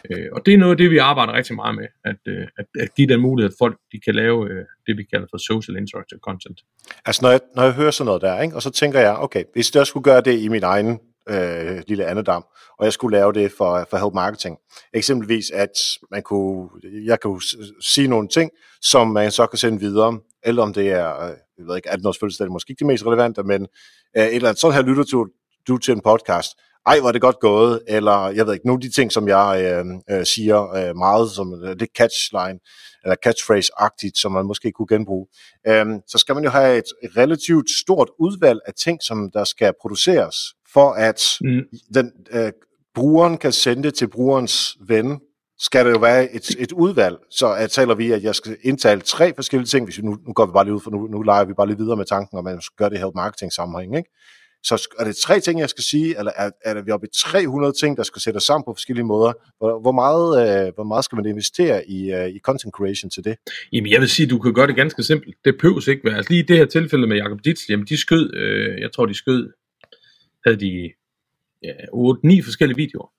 [0.09, 2.65] Øh, og det er noget af det, vi arbejder rigtig meget med, at, øh, at,
[2.79, 5.77] at give den mulighed, at folk de kan lave øh, det, vi kalder for social
[5.77, 6.59] interactive content.
[7.05, 9.43] Altså når jeg, når jeg hører sådan noget der, ikke, og så tænker jeg, okay,
[9.53, 12.45] hvis jeg skulle gøre det i min egen øh, lille andedam,
[12.79, 14.57] og jeg skulle lave det for, for help marketing.
[14.93, 15.71] Eksempelvis, at
[16.11, 16.69] man kunne,
[17.05, 17.41] jeg kunne
[17.81, 21.65] sige nogle ting, som man så kan sende videre, eller om det er, øh, jeg
[21.67, 23.67] ved ikke, 18 års fødselsdag, er måske ikke det mest relevante, men
[24.17, 25.27] øh, et eller andet, sådan her lytter du,
[25.67, 26.51] du til en podcast,
[26.85, 29.27] ej, hvor er det godt gået, eller jeg ved ikke, nogle af de ting, som
[29.27, 32.59] jeg øh, øh, siger øh, meget, som øh, det catchline,
[33.03, 35.27] eller catchphrase-agtigt, som man måske kunne genbruge,
[35.67, 39.73] øh, så skal man jo have et relativt stort udvalg af ting, som der skal
[39.81, 40.35] produceres,
[40.73, 41.61] for at mm.
[41.93, 42.51] den, øh,
[42.95, 45.19] brugeren kan sende det til brugerens ven,
[45.59, 47.17] skal det jo være et, et udvalg.
[47.29, 50.33] Så at taler vi, at jeg skal indtale tre forskellige ting, hvis vi nu, nu
[50.33, 52.37] går vi bare lige ud, for nu, nu leger vi bare lige videre med tanken,
[52.37, 54.09] om man skal gøre det her marketing sammenhæng, ikke?
[54.63, 57.73] Så er det tre ting, jeg skal sige, eller er, er vi oppe i 300
[57.81, 59.33] ting, der skal sættes sammen på forskellige måder?
[59.57, 63.23] Hvor, hvor, meget, øh, hvor meget skal man investere i, øh, i content creation til
[63.23, 63.35] det?
[63.73, 65.35] Jamen, jeg vil sige, du kan gøre det ganske simpelt.
[65.45, 66.17] Det behøves ikke være.
[66.17, 69.05] Altså lige i det her tilfælde med Jacob Ditz, jamen de skød, øh, jeg tror
[69.05, 69.49] de skød,
[70.45, 70.91] havde de
[71.63, 73.11] ja, 8-9 forskellige videoer.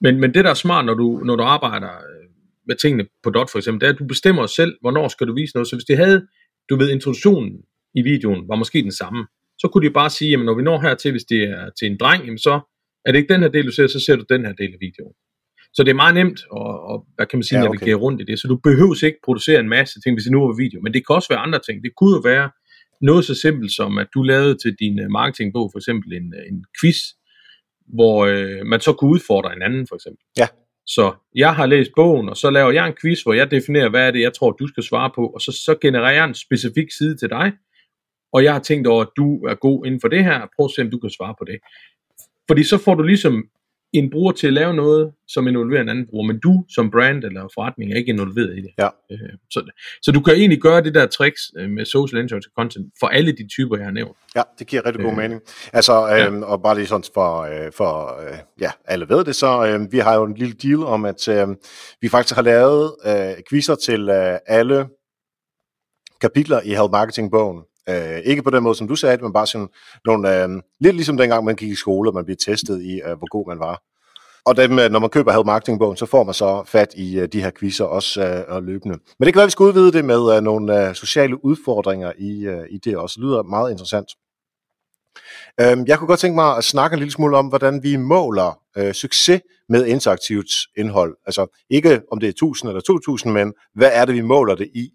[0.00, 2.28] Men, men det der er smart, når du, når du arbejder øh,
[2.66, 5.34] med tingene på DOT for eksempel, det er, at du bestemmer selv, hvornår skal du
[5.34, 5.68] vise noget.
[5.68, 6.26] Så hvis de havde,
[6.70, 7.62] du ved, introduktionen
[7.94, 9.26] i videoen var måske den samme,
[9.58, 11.96] så kunne de bare sige, jamen når vi når hertil, hvis det er til en
[12.00, 12.60] dreng, jamen så
[13.04, 14.80] er det ikke den her del, du ser, så ser du den her del af
[14.80, 15.14] videoen.
[15.74, 17.68] Så det er meget nemt at, at hvad kan man sige, ja, okay.
[17.68, 18.38] navigere rundt i det.
[18.38, 20.80] Så du behøver ikke producere en masse ting, hvis det nu var video.
[20.80, 21.84] Men det kan også være andre ting.
[21.84, 22.50] Det kunne jo være
[23.02, 26.52] noget så simpelt som, at du lavede til din øh, marketingbog for eksempel en, øh,
[26.52, 26.98] en quiz,
[27.86, 30.24] hvor øh, man så kunne udfordre en anden for eksempel.
[30.38, 30.48] Ja.
[30.86, 34.06] Så jeg har læst bogen, og så laver jeg en quiz, hvor jeg definerer, hvad
[34.06, 36.90] er det, jeg tror, du skal svare på, og så, så genererer jeg en specifik
[36.98, 37.52] side til dig,
[38.32, 40.70] og jeg har tænkt over, at du er god inden for det her, prøv at
[40.70, 41.58] se, om du kan svare på det.
[42.48, 43.44] Fordi så får du ligesom
[43.92, 47.24] en bruger til at lave noget, som involverer en anden bruger, men du som brand
[47.24, 48.70] eller forretning er ikke involveret i det.
[48.78, 48.88] Ja.
[49.12, 49.18] Øh,
[49.50, 49.70] så,
[50.02, 53.32] så du kan egentlig gøre det der tricks øh, med social interactive content for alle
[53.32, 54.16] de typer, jeg har nævnt.
[54.36, 55.40] Ja, det giver rigtig god øh, mening.
[55.72, 56.44] Altså, ja.
[56.44, 59.98] og bare lige sådan for, øh, for øh, ja, alle ved det, så øh, vi
[59.98, 61.48] har jo en lille deal om, at øh,
[62.00, 64.86] vi faktisk har lavet øh, quizzer til øh, alle
[66.20, 67.62] kapitler i Health Marketing bogen.
[67.88, 69.68] Øh, ikke på den måde, som du sagde, men bare sådan
[70.04, 70.48] nogle, øh,
[70.80, 73.48] lidt ligesom dengang man gik i skole, og man blev testet i, øh, hvor god
[73.48, 73.82] man var.
[74.44, 77.28] Og dem, øh, når man køber Help Marketing-bogen, så får man så fat i øh,
[77.32, 78.98] de her quizzer også øh, og løbende.
[79.18, 82.12] Men det kan være, at vi skal udvide det med øh, nogle øh, sociale udfordringer
[82.18, 83.14] i, øh, i det også.
[83.16, 84.08] Det lyder meget interessant.
[85.60, 88.60] Øh, jeg kunne godt tænke mig at snakke en lille smule om, hvordan vi måler
[88.76, 91.16] øh, succes med interaktivt indhold.
[91.26, 94.68] Altså ikke om det er 1000 eller 2000, men hvad er det, vi måler det
[94.74, 94.90] i?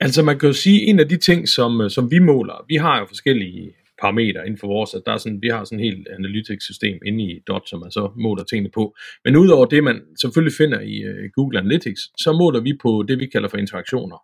[0.00, 2.76] Altså man kan jo sige, en af de ting, som, øh, som vi måler, vi
[2.76, 5.84] har jo forskellige parametre inden for vores, at der er sådan, vi har sådan et
[5.84, 8.96] helt analytics system inde i DOT, som man så måler tingene på.
[9.24, 13.18] Men udover det, man selvfølgelig finder i uh, Google Analytics, så måler vi på det,
[13.18, 14.18] vi kalder for interaktioner.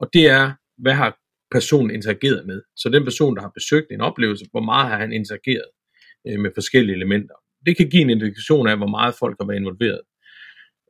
[0.00, 1.18] Og det er, hvad har
[1.50, 2.62] personen interageret med?
[2.76, 5.68] Så den person, der har besøgt en oplevelse, hvor meget har han interageret
[6.28, 7.34] uh, med forskellige elementer?
[7.66, 10.00] Det kan give en indikation af, hvor meget folk har været involveret.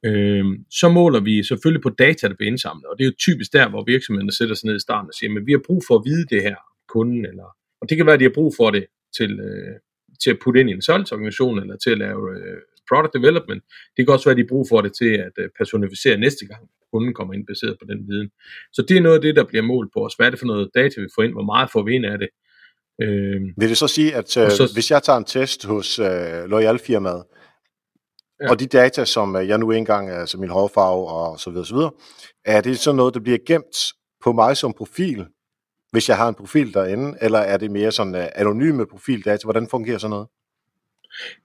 [0.05, 3.53] Øh, så måler vi selvfølgelig på data, der bliver indsamlet, og det er jo typisk
[3.53, 5.95] der, hvor virksomhederne sætter sig ned i starten og siger, men vi har brug for
[5.99, 6.57] at vide det her,
[6.89, 7.49] kunden, eller,
[7.81, 8.87] og det kan være, at de har brug for det
[9.17, 9.75] til, øh,
[10.23, 13.63] til at putte ind i en salgsorganisation, eller til at lave øh, product development.
[13.97, 16.47] Det kan også være, at de har brug for det til at øh, personificere næste
[16.47, 16.63] gang,
[16.93, 18.31] kunden kommer ind baseret på den viden.
[18.73, 20.15] Så det er noget af det, der bliver målt på os.
[20.15, 21.33] Hvad er det for noget data, vi får ind?
[21.33, 22.29] Hvor meget får vi ind af det?
[23.03, 26.45] Øh, Vil det så sige, at øh, så, hvis jeg tager en test hos øh,
[26.53, 27.25] Loyal-firmaet,
[28.43, 28.51] Ja.
[28.51, 31.75] Og de data, som øh, jeg nu engang, altså min hårfarve og så videre, så
[31.75, 31.91] videre,
[32.45, 33.93] er det så noget, der bliver gemt
[34.25, 35.27] på mig som profil,
[35.93, 39.45] hvis jeg har en profil derinde, eller er det mere sådan uh, anonyme profildata?
[39.45, 40.27] Hvordan fungerer sådan noget?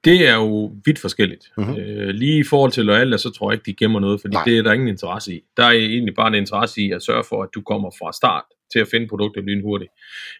[0.03, 1.51] Det er jo vidt forskelligt.
[1.57, 1.75] Mm-hmm.
[1.75, 4.43] Øh, lige i forhold til Loyal, så tror jeg ikke, de gemmer noget, fordi Nej.
[4.43, 5.41] det er der ingen interesse i.
[5.57, 8.43] Der er egentlig bare en interesse i at sørge for, at du kommer fra start
[8.73, 9.91] til at finde produkter lynhurtigt.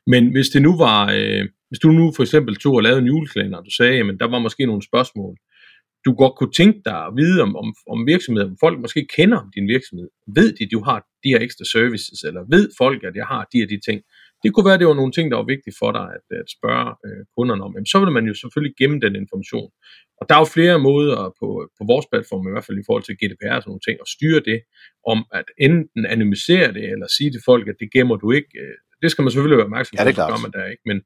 [0.07, 3.07] Men hvis det nu var, øh, hvis du nu for eksempel tog og lavede en
[3.07, 5.37] julekalender, og du sagde, at der var måske nogle spørgsmål,
[6.05, 9.41] du godt kunne tænke dig at vide om, om, om virksomheden, om folk måske kender
[9.55, 10.09] din virksomhed.
[10.37, 13.57] Ved de, du har de her ekstra services, eller ved folk, at jeg har de
[13.59, 14.01] her de ting.
[14.43, 16.89] Det kunne være, det var nogle ting, der var vigtige for dig at, at spørge
[17.05, 17.71] øh, kunderne om.
[17.75, 19.69] Jamen, så vil man jo selvfølgelig gemme den information.
[20.19, 23.05] Og der er jo flere måder på, på vores platform, i hvert fald i forhold
[23.05, 24.59] til GDPR og sådan nogle ting, at styre det,
[25.13, 28.51] om at enten anonymisere det, eller sige til folk, at det gemmer du ikke.
[28.63, 30.85] Øh, det skal man selvfølgelig være opmærksom på, ja, det er gør man der ikke.
[30.91, 30.97] Men,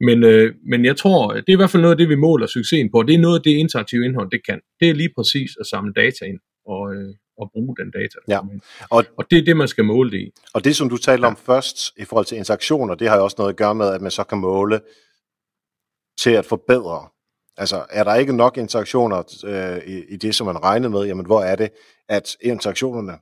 [0.00, 2.46] men, øh, men jeg tror, det er i hvert fald noget af det, vi måler
[2.46, 3.02] succesen på.
[3.02, 4.60] Det er noget af det interaktive indhold, det kan.
[4.80, 6.38] Det er lige præcis at samle data ind.
[6.66, 8.18] Og, øh, at bruge den data.
[8.28, 8.40] Ja.
[8.90, 10.30] Og, og det er det, man skal måle det i.
[10.54, 11.30] Og det, som du talte ja.
[11.30, 14.00] om først i forhold til interaktioner, det har jo også noget at gøre med, at
[14.00, 14.80] man så kan måle
[16.18, 17.08] til at forbedre.
[17.56, 21.26] Altså, er der ikke nok interaktioner øh, i, i det, som man regner med, jamen
[21.26, 21.70] hvor er det,
[22.08, 23.12] at interaktionerne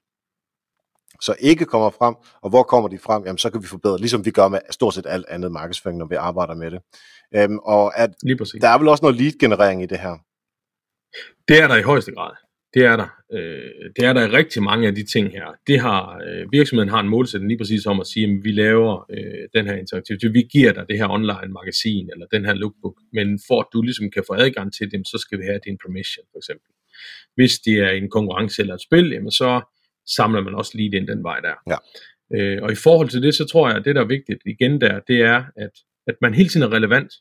[1.22, 4.24] så ikke kommer frem, og hvor kommer de frem, jamen så kan vi forbedre, ligesom
[4.24, 6.80] vi gør med stort set alt andet markedsføring, når vi arbejder med det.
[7.36, 8.10] Øhm, og at,
[8.60, 10.16] der er vel også noget lead-generering i det her?
[11.48, 12.32] Det er der i højeste grad.
[12.74, 13.08] Det er der.
[13.32, 15.46] Øh, det er der rigtig mange af de ting her.
[15.66, 19.06] Det har, øh, virksomheden har en målsætning lige præcis om at sige, at vi laver
[19.10, 20.34] øh, den her interaktivitet.
[20.34, 23.82] Vi giver dig det her online magasin, eller den her lookbook, men for at du
[23.82, 26.70] ligesom kan få adgang til dem, så skal vi have din permission, for eksempel.
[27.34, 29.50] Hvis det er en konkurrence eller et spil, jamen så
[30.16, 31.54] samler man også lige den, den vej der.
[31.70, 31.76] Ja.
[32.34, 34.80] Øh, og i forhold til det, så tror jeg, at det, der er vigtigt igen
[34.80, 35.70] der, det er, at,
[36.06, 37.12] at man hele tiden er relevant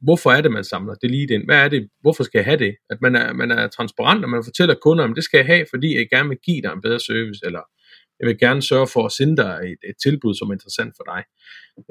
[0.00, 1.44] hvorfor er det, man samler det lige ind?
[1.44, 1.88] Hvad er det?
[2.00, 2.76] Hvorfor skal jeg have det?
[2.90, 5.66] At man er, man er transparent, og man fortæller kunderne, at det skal jeg have,
[5.70, 7.62] fordi jeg gerne vil give dig en bedre service, eller
[8.20, 11.04] jeg vil gerne sørge for at sende dig et, et tilbud, som er interessant for
[11.12, 11.22] dig.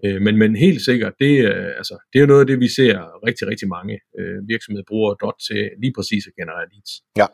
[0.06, 2.94] Øh, men, men helt sikkert, det, øh, altså, det er noget af det, vi ser
[3.28, 6.92] rigtig, rigtig mange øh, virksomheder bruger DOT til lige præcis at generere leads.
[7.22, 7.28] Ja,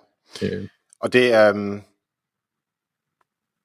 [0.44, 0.68] øh.
[1.00, 1.82] og det er...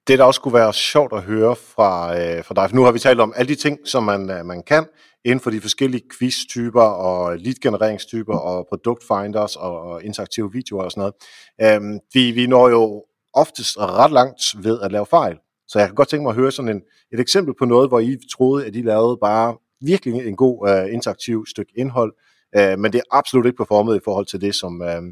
[0.09, 2.93] Det, der også kunne være sjovt at høre fra, øh, fra dig, for nu har
[2.93, 4.87] vi talt om alle de ting, som man, øh, man kan
[5.25, 11.13] inden for de forskellige quiz-typer og lead-genereringstyper og produktfinders og, og interaktive videoer og sådan
[11.61, 11.83] noget.
[11.83, 15.37] Øhm, vi, vi når jo oftest ret langt ved at lave fejl.
[15.69, 18.01] Så jeg kan godt tænke mig at høre sådan en, et eksempel på noget, hvor
[18.01, 22.13] I troede, at I lavede bare virkelig en god øh, interaktiv stykke indhold,
[22.57, 25.03] øh, men det er absolut ikke performet i forhold til det, som, øh,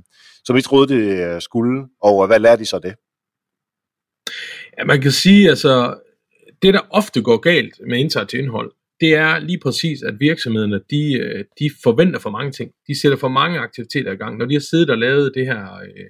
[0.45, 1.87] som I troede, det øh, skulle.
[2.03, 2.95] Og hvad lærte I så det?
[4.79, 5.99] Ja, man kan sige, altså,
[6.63, 11.15] det der ofte går galt med interaktivt indhold, det er lige præcis, at virksomhederne, de,
[11.15, 12.71] øh, de forventer for mange ting.
[12.89, 14.39] De sætter for mange aktiviteter i gang.
[14.39, 16.07] Når de har siddet og lavet det her øh,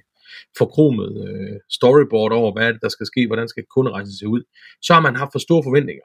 [0.57, 4.41] forkromet øh, storyboard over, hvad der skal ske, hvordan skal kunderejsen se ud,
[4.81, 6.03] så har man haft for store forventninger.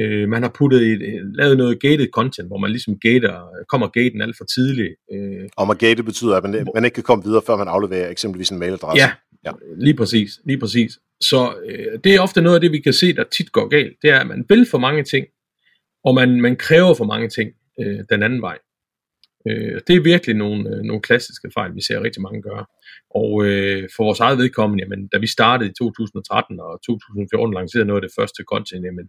[0.00, 3.86] Øh, man har puttet et, øh, lavet noget gated content, hvor man ligesom gater, kommer
[3.86, 4.94] gaten alt for tidligt.
[5.12, 8.08] Øh, og man gated betyder, at man, man ikke kan komme videre, før man afleverer
[8.10, 9.02] eksempelvis en mailadresse.
[9.04, 9.10] Ja,
[9.44, 9.52] ja.
[9.78, 10.40] lige præcis.
[10.44, 10.98] Lige præcis.
[11.20, 13.96] Så øh, det er ofte noget af det, vi kan se, der tit går galt.
[14.02, 15.26] Det er, at man vil for mange ting,
[16.04, 18.58] og man, man kræver for mange ting øh, den anden vej.
[19.48, 22.64] Øh, det er virkelig nogle, øh, nogle klassiske fejl, vi ser rigtig mange gøre.
[23.14, 27.86] Og øh, for vores eget vedkommende, jamen, da vi startede i 2013 og 2014 lancerede
[27.86, 29.08] noget af det første content, jamen,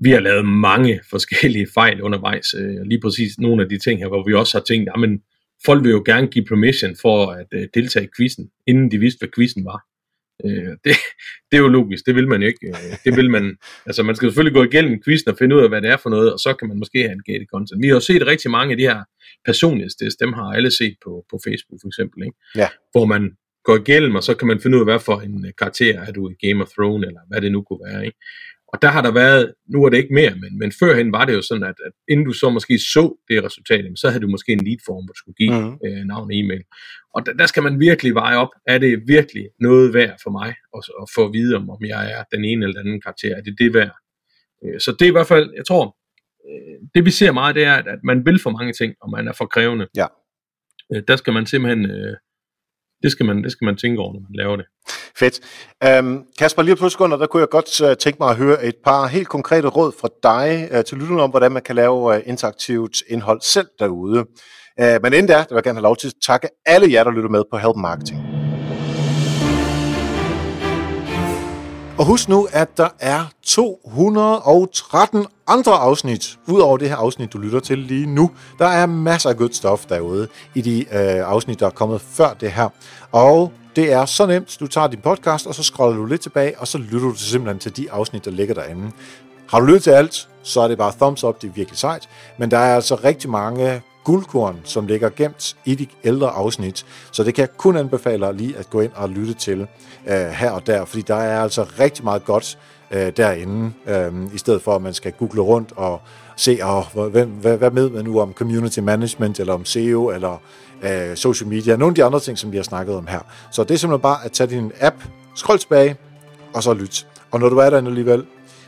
[0.00, 2.54] vi har lavet mange forskellige fejl undervejs.
[2.54, 5.22] Øh, lige præcis nogle af de ting her, hvor vi også har tænkt, jamen,
[5.66, 9.18] folk vil jo gerne give permission for at øh, deltage i quizzen, inden de vidste,
[9.18, 9.80] hvad quizzen var.
[10.44, 10.94] Øh, det,
[11.48, 12.66] det er jo logisk, det vil man ikke.
[12.68, 15.68] Øh, det vil man, altså man skal selvfølgelig gå igennem quizzen og finde ud af,
[15.68, 17.82] hvad det er for noget, og så kan man måske have en gated content.
[17.82, 19.04] Vi har jo set rigtig mange af de her
[19.44, 22.38] personlighedstests, dem har alle set på, på Facebook for eksempel, ikke?
[22.56, 22.68] Ja.
[22.92, 26.00] hvor man går igennem, og så kan man finde ud af, hvad for en karakter
[26.00, 28.06] er du i Game of Thrones, eller hvad det nu kunne være.
[28.06, 28.18] Ikke?
[28.72, 31.34] Og der har der været, nu er det ikke mere, men, men førhen var det
[31.34, 34.52] jo sådan, at, at inden du så måske så det resultat, så havde du måske
[34.52, 35.78] en lead-form, hvor du skulle give mm.
[35.86, 36.64] øh, navn og e-mail.
[37.14, 40.54] Og der, der skal man virkelig veje op, er det virkelig noget værd for mig
[40.76, 43.36] at, at få at vide, om, om jeg er den ene eller den anden karakter,
[43.36, 43.96] er det det værd?
[44.64, 45.96] Øh, så det er i hvert fald, jeg tror,
[46.48, 49.10] øh, det vi ser meget, det er, at, at man vil for mange ting, og
[49.10, 49.86] man er for krævende.
[49.96, 50.06] Ja.
[50.94, 52.16] Øh, der skal man simpelthen øh,
[53.02, 54.64] det skal man, det skal man tænke over, når man laver det.
[55.16, 55.40] Fedt.
[55.84, 58.74] Øhm, Kasper, lige på sekunder, der kunne jeg godt uh, tænke mig at høre et
[58.84, 62.16] par helt konkrete råd fra dig uh, til lytterne om, hvordan man kan lave uh,
[62.26, 64.18] interaktivt indhold selv derude.
[64.82, 67.04] Uh, men inden da, der vil jeg gerne have lov til at takke alle jer,
[67.04, 68.31] der lytter med på Help Marketing.
[71.98, 77.60] Og husk nu, at der er 213 andre afsnit, udover det her afsnit, du lytter
[77.60, 78.30] til lige nu.
[78.58, 82.34] Der er masser af good stuff derude i de øh, afsnit, der er kommet før
[82.40, 82.68] det her.
[83.12, 84.56] Og det er så nemt.
[84.60, 87.58] Du tager din podcast, og så scroller du lidt tilbage, og så lytter du simpelthen
[87.58, 88.90] til de afsnit, der ligger derinde.
[89.48, 92.08] Har du lyttet til alt, så er det bare thumbs up, det er virkelig sejt.
[92.38, 96.86] Men der er altså rigtig mange guldkorn, som ligger gemt i de ældre afsnit.
[97.12, 99.66] Så det kan jeg kun anbefale lige at gå ind og lytte til
[100.06, 102.58] øh, her og der, fordi der er altså rigtig meget godt
[102.90, 106.00] øh, derinde, øh, i stedet for at man skal google rundt og
[106.36, 110.40] se, oh, hvem, hvad, hvad med man nu om community management, eller om SEO, eller
[110.82, 113.20] øh, social media, nogle af de andre ting, som vi har snakket om her.
[113.50, 114.96] Så det er simpelthen bare at tage din app,
[115.36, 115.96] scroll tilbage,
[116.54, 117.06] og så lyt.
[117.30, 118.24] Og når du er derinde alligevel,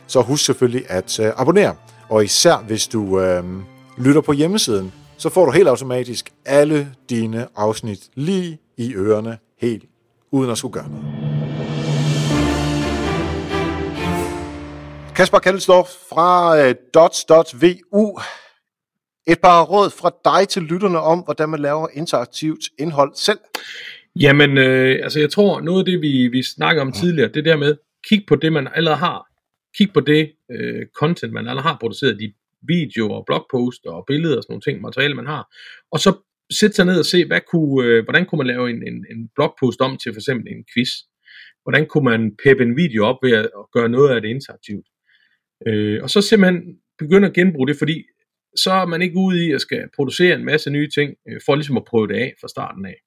[0.07, 1.75] så husk selvfølgelig at øh, abonnere.
[2.09, 3.43] Og især hvis du øh,
[3.97, 9.83] lytter på hjemmesiden, så får du helt automatisk alle dine afsnit lige i ørerne, helt
[10.31, 11.05] uden at skulle gøre noget.
[15.15, 18.19] Kasper Kaldesdorf fra øh, dots.vu.
[19.27, 23.39] Et par råd fra dig til lytterne om, hvordan man laver interaktivt indhold selv.
[24.19, 27.57] Jamen, øh, altså jeg tror, noget af det, vi, vi snakker om tidligere, det der
[27.57, 27.75] med,
[28.09, 29.25] kig på det, man allerede har.
[29.77, 32.33] Kig på det øh, content, man allerede har produceret, de
[32.67, 35.43] videoer, blogposter og billeder og sådan nogle ting, materiale, man har.
[35.91, 36.11] Og så
[36.59, 39.29] sætte sig ned og se, hvad kunne, øh, hvordan kunne man lave en, en, en
[39.35, 40.91] blogpost om til for eksempel en quiz.
[41.63, 44.87] Hvordan kunne man peppe en video op ved at, at gøre noget af det interaktivt.
[45.67, 46.61] Øh, og så simpelthen
[46.99, 48.03] begynde at genbruge det, fordi
[48.55, 51.55] så er man ikke ude i at skal producere en masse nye ting, øh, for
[51.55, 52.97] ligesom at prøve det af fra starten af.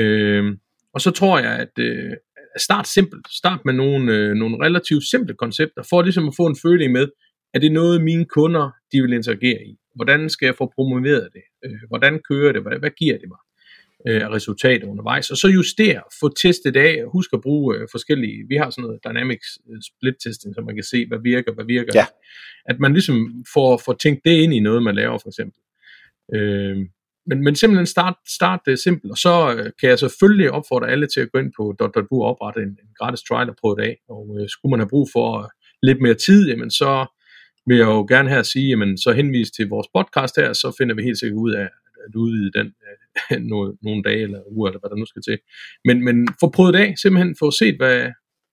[0.00, 0.56] Øh,
[0.94, 2.12] og så tror jeg, at øh,
[2.58, 3.26] start simpelt.
[3.30, 7.08] Start med nogle, øh, nogle relativt simple koncepter, for ligesom at få en føling med,
[7.54, 9.76] er det noget, mine kunder de vil interagere i?
[9.94, 11.42] Hvordan skal jeg få promoveret det?
[11.64, 12.62] Øh, hvordan kører det?
[12.62, 13.38] Hvad, hvad giver det mig?
[14.08, 18.56] øh, resultater undervejs, og så justere, få testet af, husk at bruge øh, forskellige, vi
[18.56, 19.48] har sådan noget dynamics
[19.86, 21.92] split testing, så man kan se, hvad virker, hvad virker.
[21.94, 22.06] Ja.
[22.66, 25.60] At man ligesom får, får tænkt det ind i noget, man laver for eksempel.
[26.34, 26.76] Øh,
[27.26, 29.34] men, men simpelthen start, start det simpelt, og så
[29.80, 31.74] kan jeg selvfølgelig opfordre alle til at gå ind på
[32.10, 34.80] .bu og oprette en, en gratis trial og prøve det af, og øh, skulle man
[34.80, 35.50] have brug for
[35.82, 37.06] lidt mere tid, jamen så
[37.70, 40.94] vil jeg jo gerne her sige, jamen så henvis til vores podcast her, så finder
[40.94, 41.68] vi helt sikkert ud af
[42.06, 45.38] at udvide den øh, nogle, nogle dage eller uger, eller hvad der nu skal til.
[45.84, 48.10] Men, men få prøvet det af, simpelthen få set, hvad,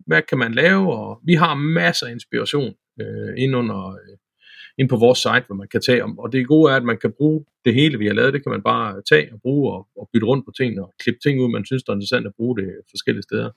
[0.08, 4.18] hvad kan man lave, og vi har masser af inspiration øh, ind under øh,
[4.80, 6.20] ind på vores site, hvor man kan tage om.
[6.20, 8.34] Og det gode er, at man kan bruge det hele, vi har lavet.
[8.34, 11.20] Det kan man bare tage og bruge og, og bytte rundt på tingene og klippe
[11.24, 13.50] ting ud, man synes, det er interessant at bruge det forskellige steder.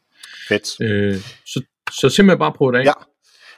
[0.49, 0.81] Fedt.
[0.81, 1.63] Øh, så,
[2.01, 2.85] så simpelthen bare prøve det af.
[2.85, 2.93] Ja.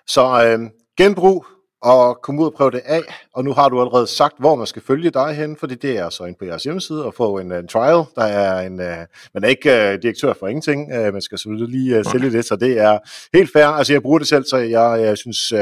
[0.06, 1.46] Så øh, genbrug
[1.82, 3.00] og komme ud og prøve det af.
[3.34, 6.10] Og nu har du allerede sagt, hvor man skal følge dig hen, fordi det er
[6.10, 8.04] så ind på jeres hjemmeside og få en, en trial.
[8.16, 11.68] Der er en, uh, man er ikke uh, direktør for ingenting, uh, man skal selvfølgelig
[11.68, 12.98] lige uh, sælge det, så det er
[13.36, 13.66] helt fair.
[13.66, 15.58] Altså jeg bruger det selv, så jeg, jeg synes uh,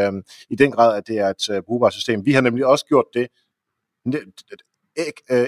[0.51, 2.27] i den grad, at det er et uh, brugbart system.
[2.27, 3.29] Vi har nemlig også gjort det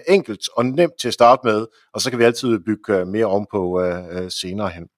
[0.08, 3.46] enkelt og nemt til at starte med, og så kan vi altid bygge mere om
[3.50, 4.88] på uh, senere hen.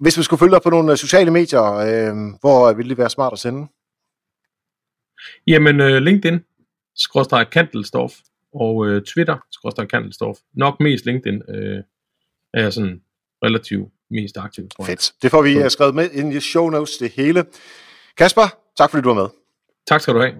[0.00, 3.32] Hvis vi skulle følge dig på nogle sociale medier, øh, hvor ville det være smart
[3.32, 3.66] at sende?
[5.46, 6.38] Jamen, uh, LinkedIn,
[6.96, 8.14] skråstrej Kantelsdorf,
[8.54, 10.38] og uh, Twitter, skråstrej Kantelsdorf.
[10.54, 11.78] Nok mest LinkedIn uh,
[12.54, 13.00] er sådan
[13.44, 14.86] relativt mest aktiv, tror jeg.
[14.86, 15.12] Fedt.
[15.22, 15.68] Det får vi så.
[15.68, 17.44] skrevet med ind i show notes, det hele.
[18.16, 19.28] Kasper, tak fordi du var med.
[19.88, 20.34] Tak skal du have.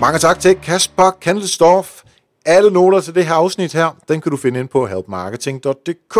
[0.00, 2.02] Mange tak til Kasper Kantelsdorf.
[2.44, 6.18] Alle noter til det her afsnit her, den kan du finde ind på helpmarketing.dk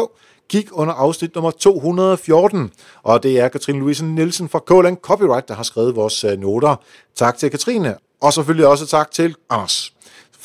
[0.48, 2.70] gik under afsnit nummer 214,
[3.02, 6.76] og det er Katrine Louise Nielsen fra Koland Copyright, der har skrevet vores øh, noter.
[7.14, 9.92] Tak til Katrine, og selvfølgelig også tak til Anders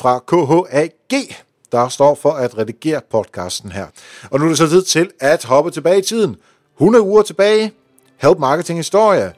[0.01, 1.35] fra KHAG,
[1.71, 3.87] der står for at redigere podcasten her.
[4.31, 6.35] Og nu er det så tid til at hoppe tilbage i tiden.
[6.77, 7.73] 100 uger tilbage.
[8.17, 9.33] Help Marketing Historie.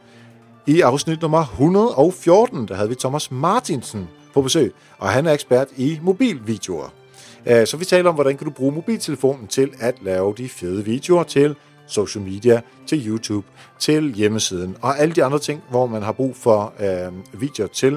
[0.68, 5.68] I afsnit nummer 114, der havde vi Thomas Martinsen på besøg, og han er ekspert
[5.78, 7.03] i mobilvideoer.
[7.45, 10.85] Øh, så vi taler om, hvordan kan du bruge mobiltelefonen til at lave de fede
[10.85, 11.55] videoer til
[11.87, 13.47] social media, til YouTube,
[13.79, 17.93] til hjemmesiden og alle de andre ting, hvor man har brug for øh, videoer til.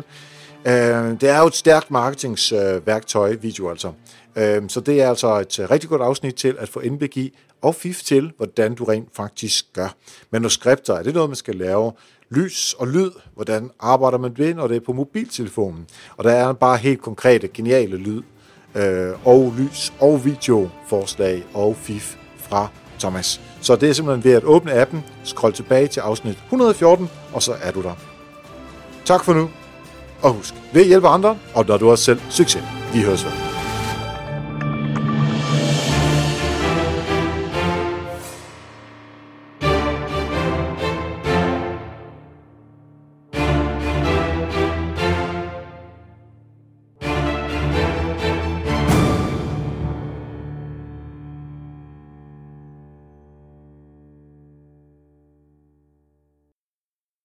[0.66, 3.92] Øh, det er jo et stærkt marketingsværktøj, øh, video altså.
[4.36, 7.38] Øh, så det er altså et øh, rigtig godt afsnit til at få indblik i
[7.62, 9.94] og fif til, hvordan du rent faktisk gør.
[10.30, 11.92] Manuskripter, er det noget, man skal lave?
[12.30, 15.86] Lys og lyd, hvordan arbejder man det, når det er på mobiltelefonen?
[16.16, 18.22] Og der er bare helt konkrete, geniale lyd
[18.76, 22.68] øh, og lys og videoforslag og fif fra
[22.98, 23.40] Thomas.
[23.60, 27.54] Så det er simpelthen ved at åbne appen, scroll tilbage til afsnit 114, og så
[27.62, 27.94] er du der.
[29.04, 29.50] Tak for nu,
[30.22, 32.62] og husk, ved hjælpe andre, og når du også selv succes.
[32.92, 33.55] Vi høres ved.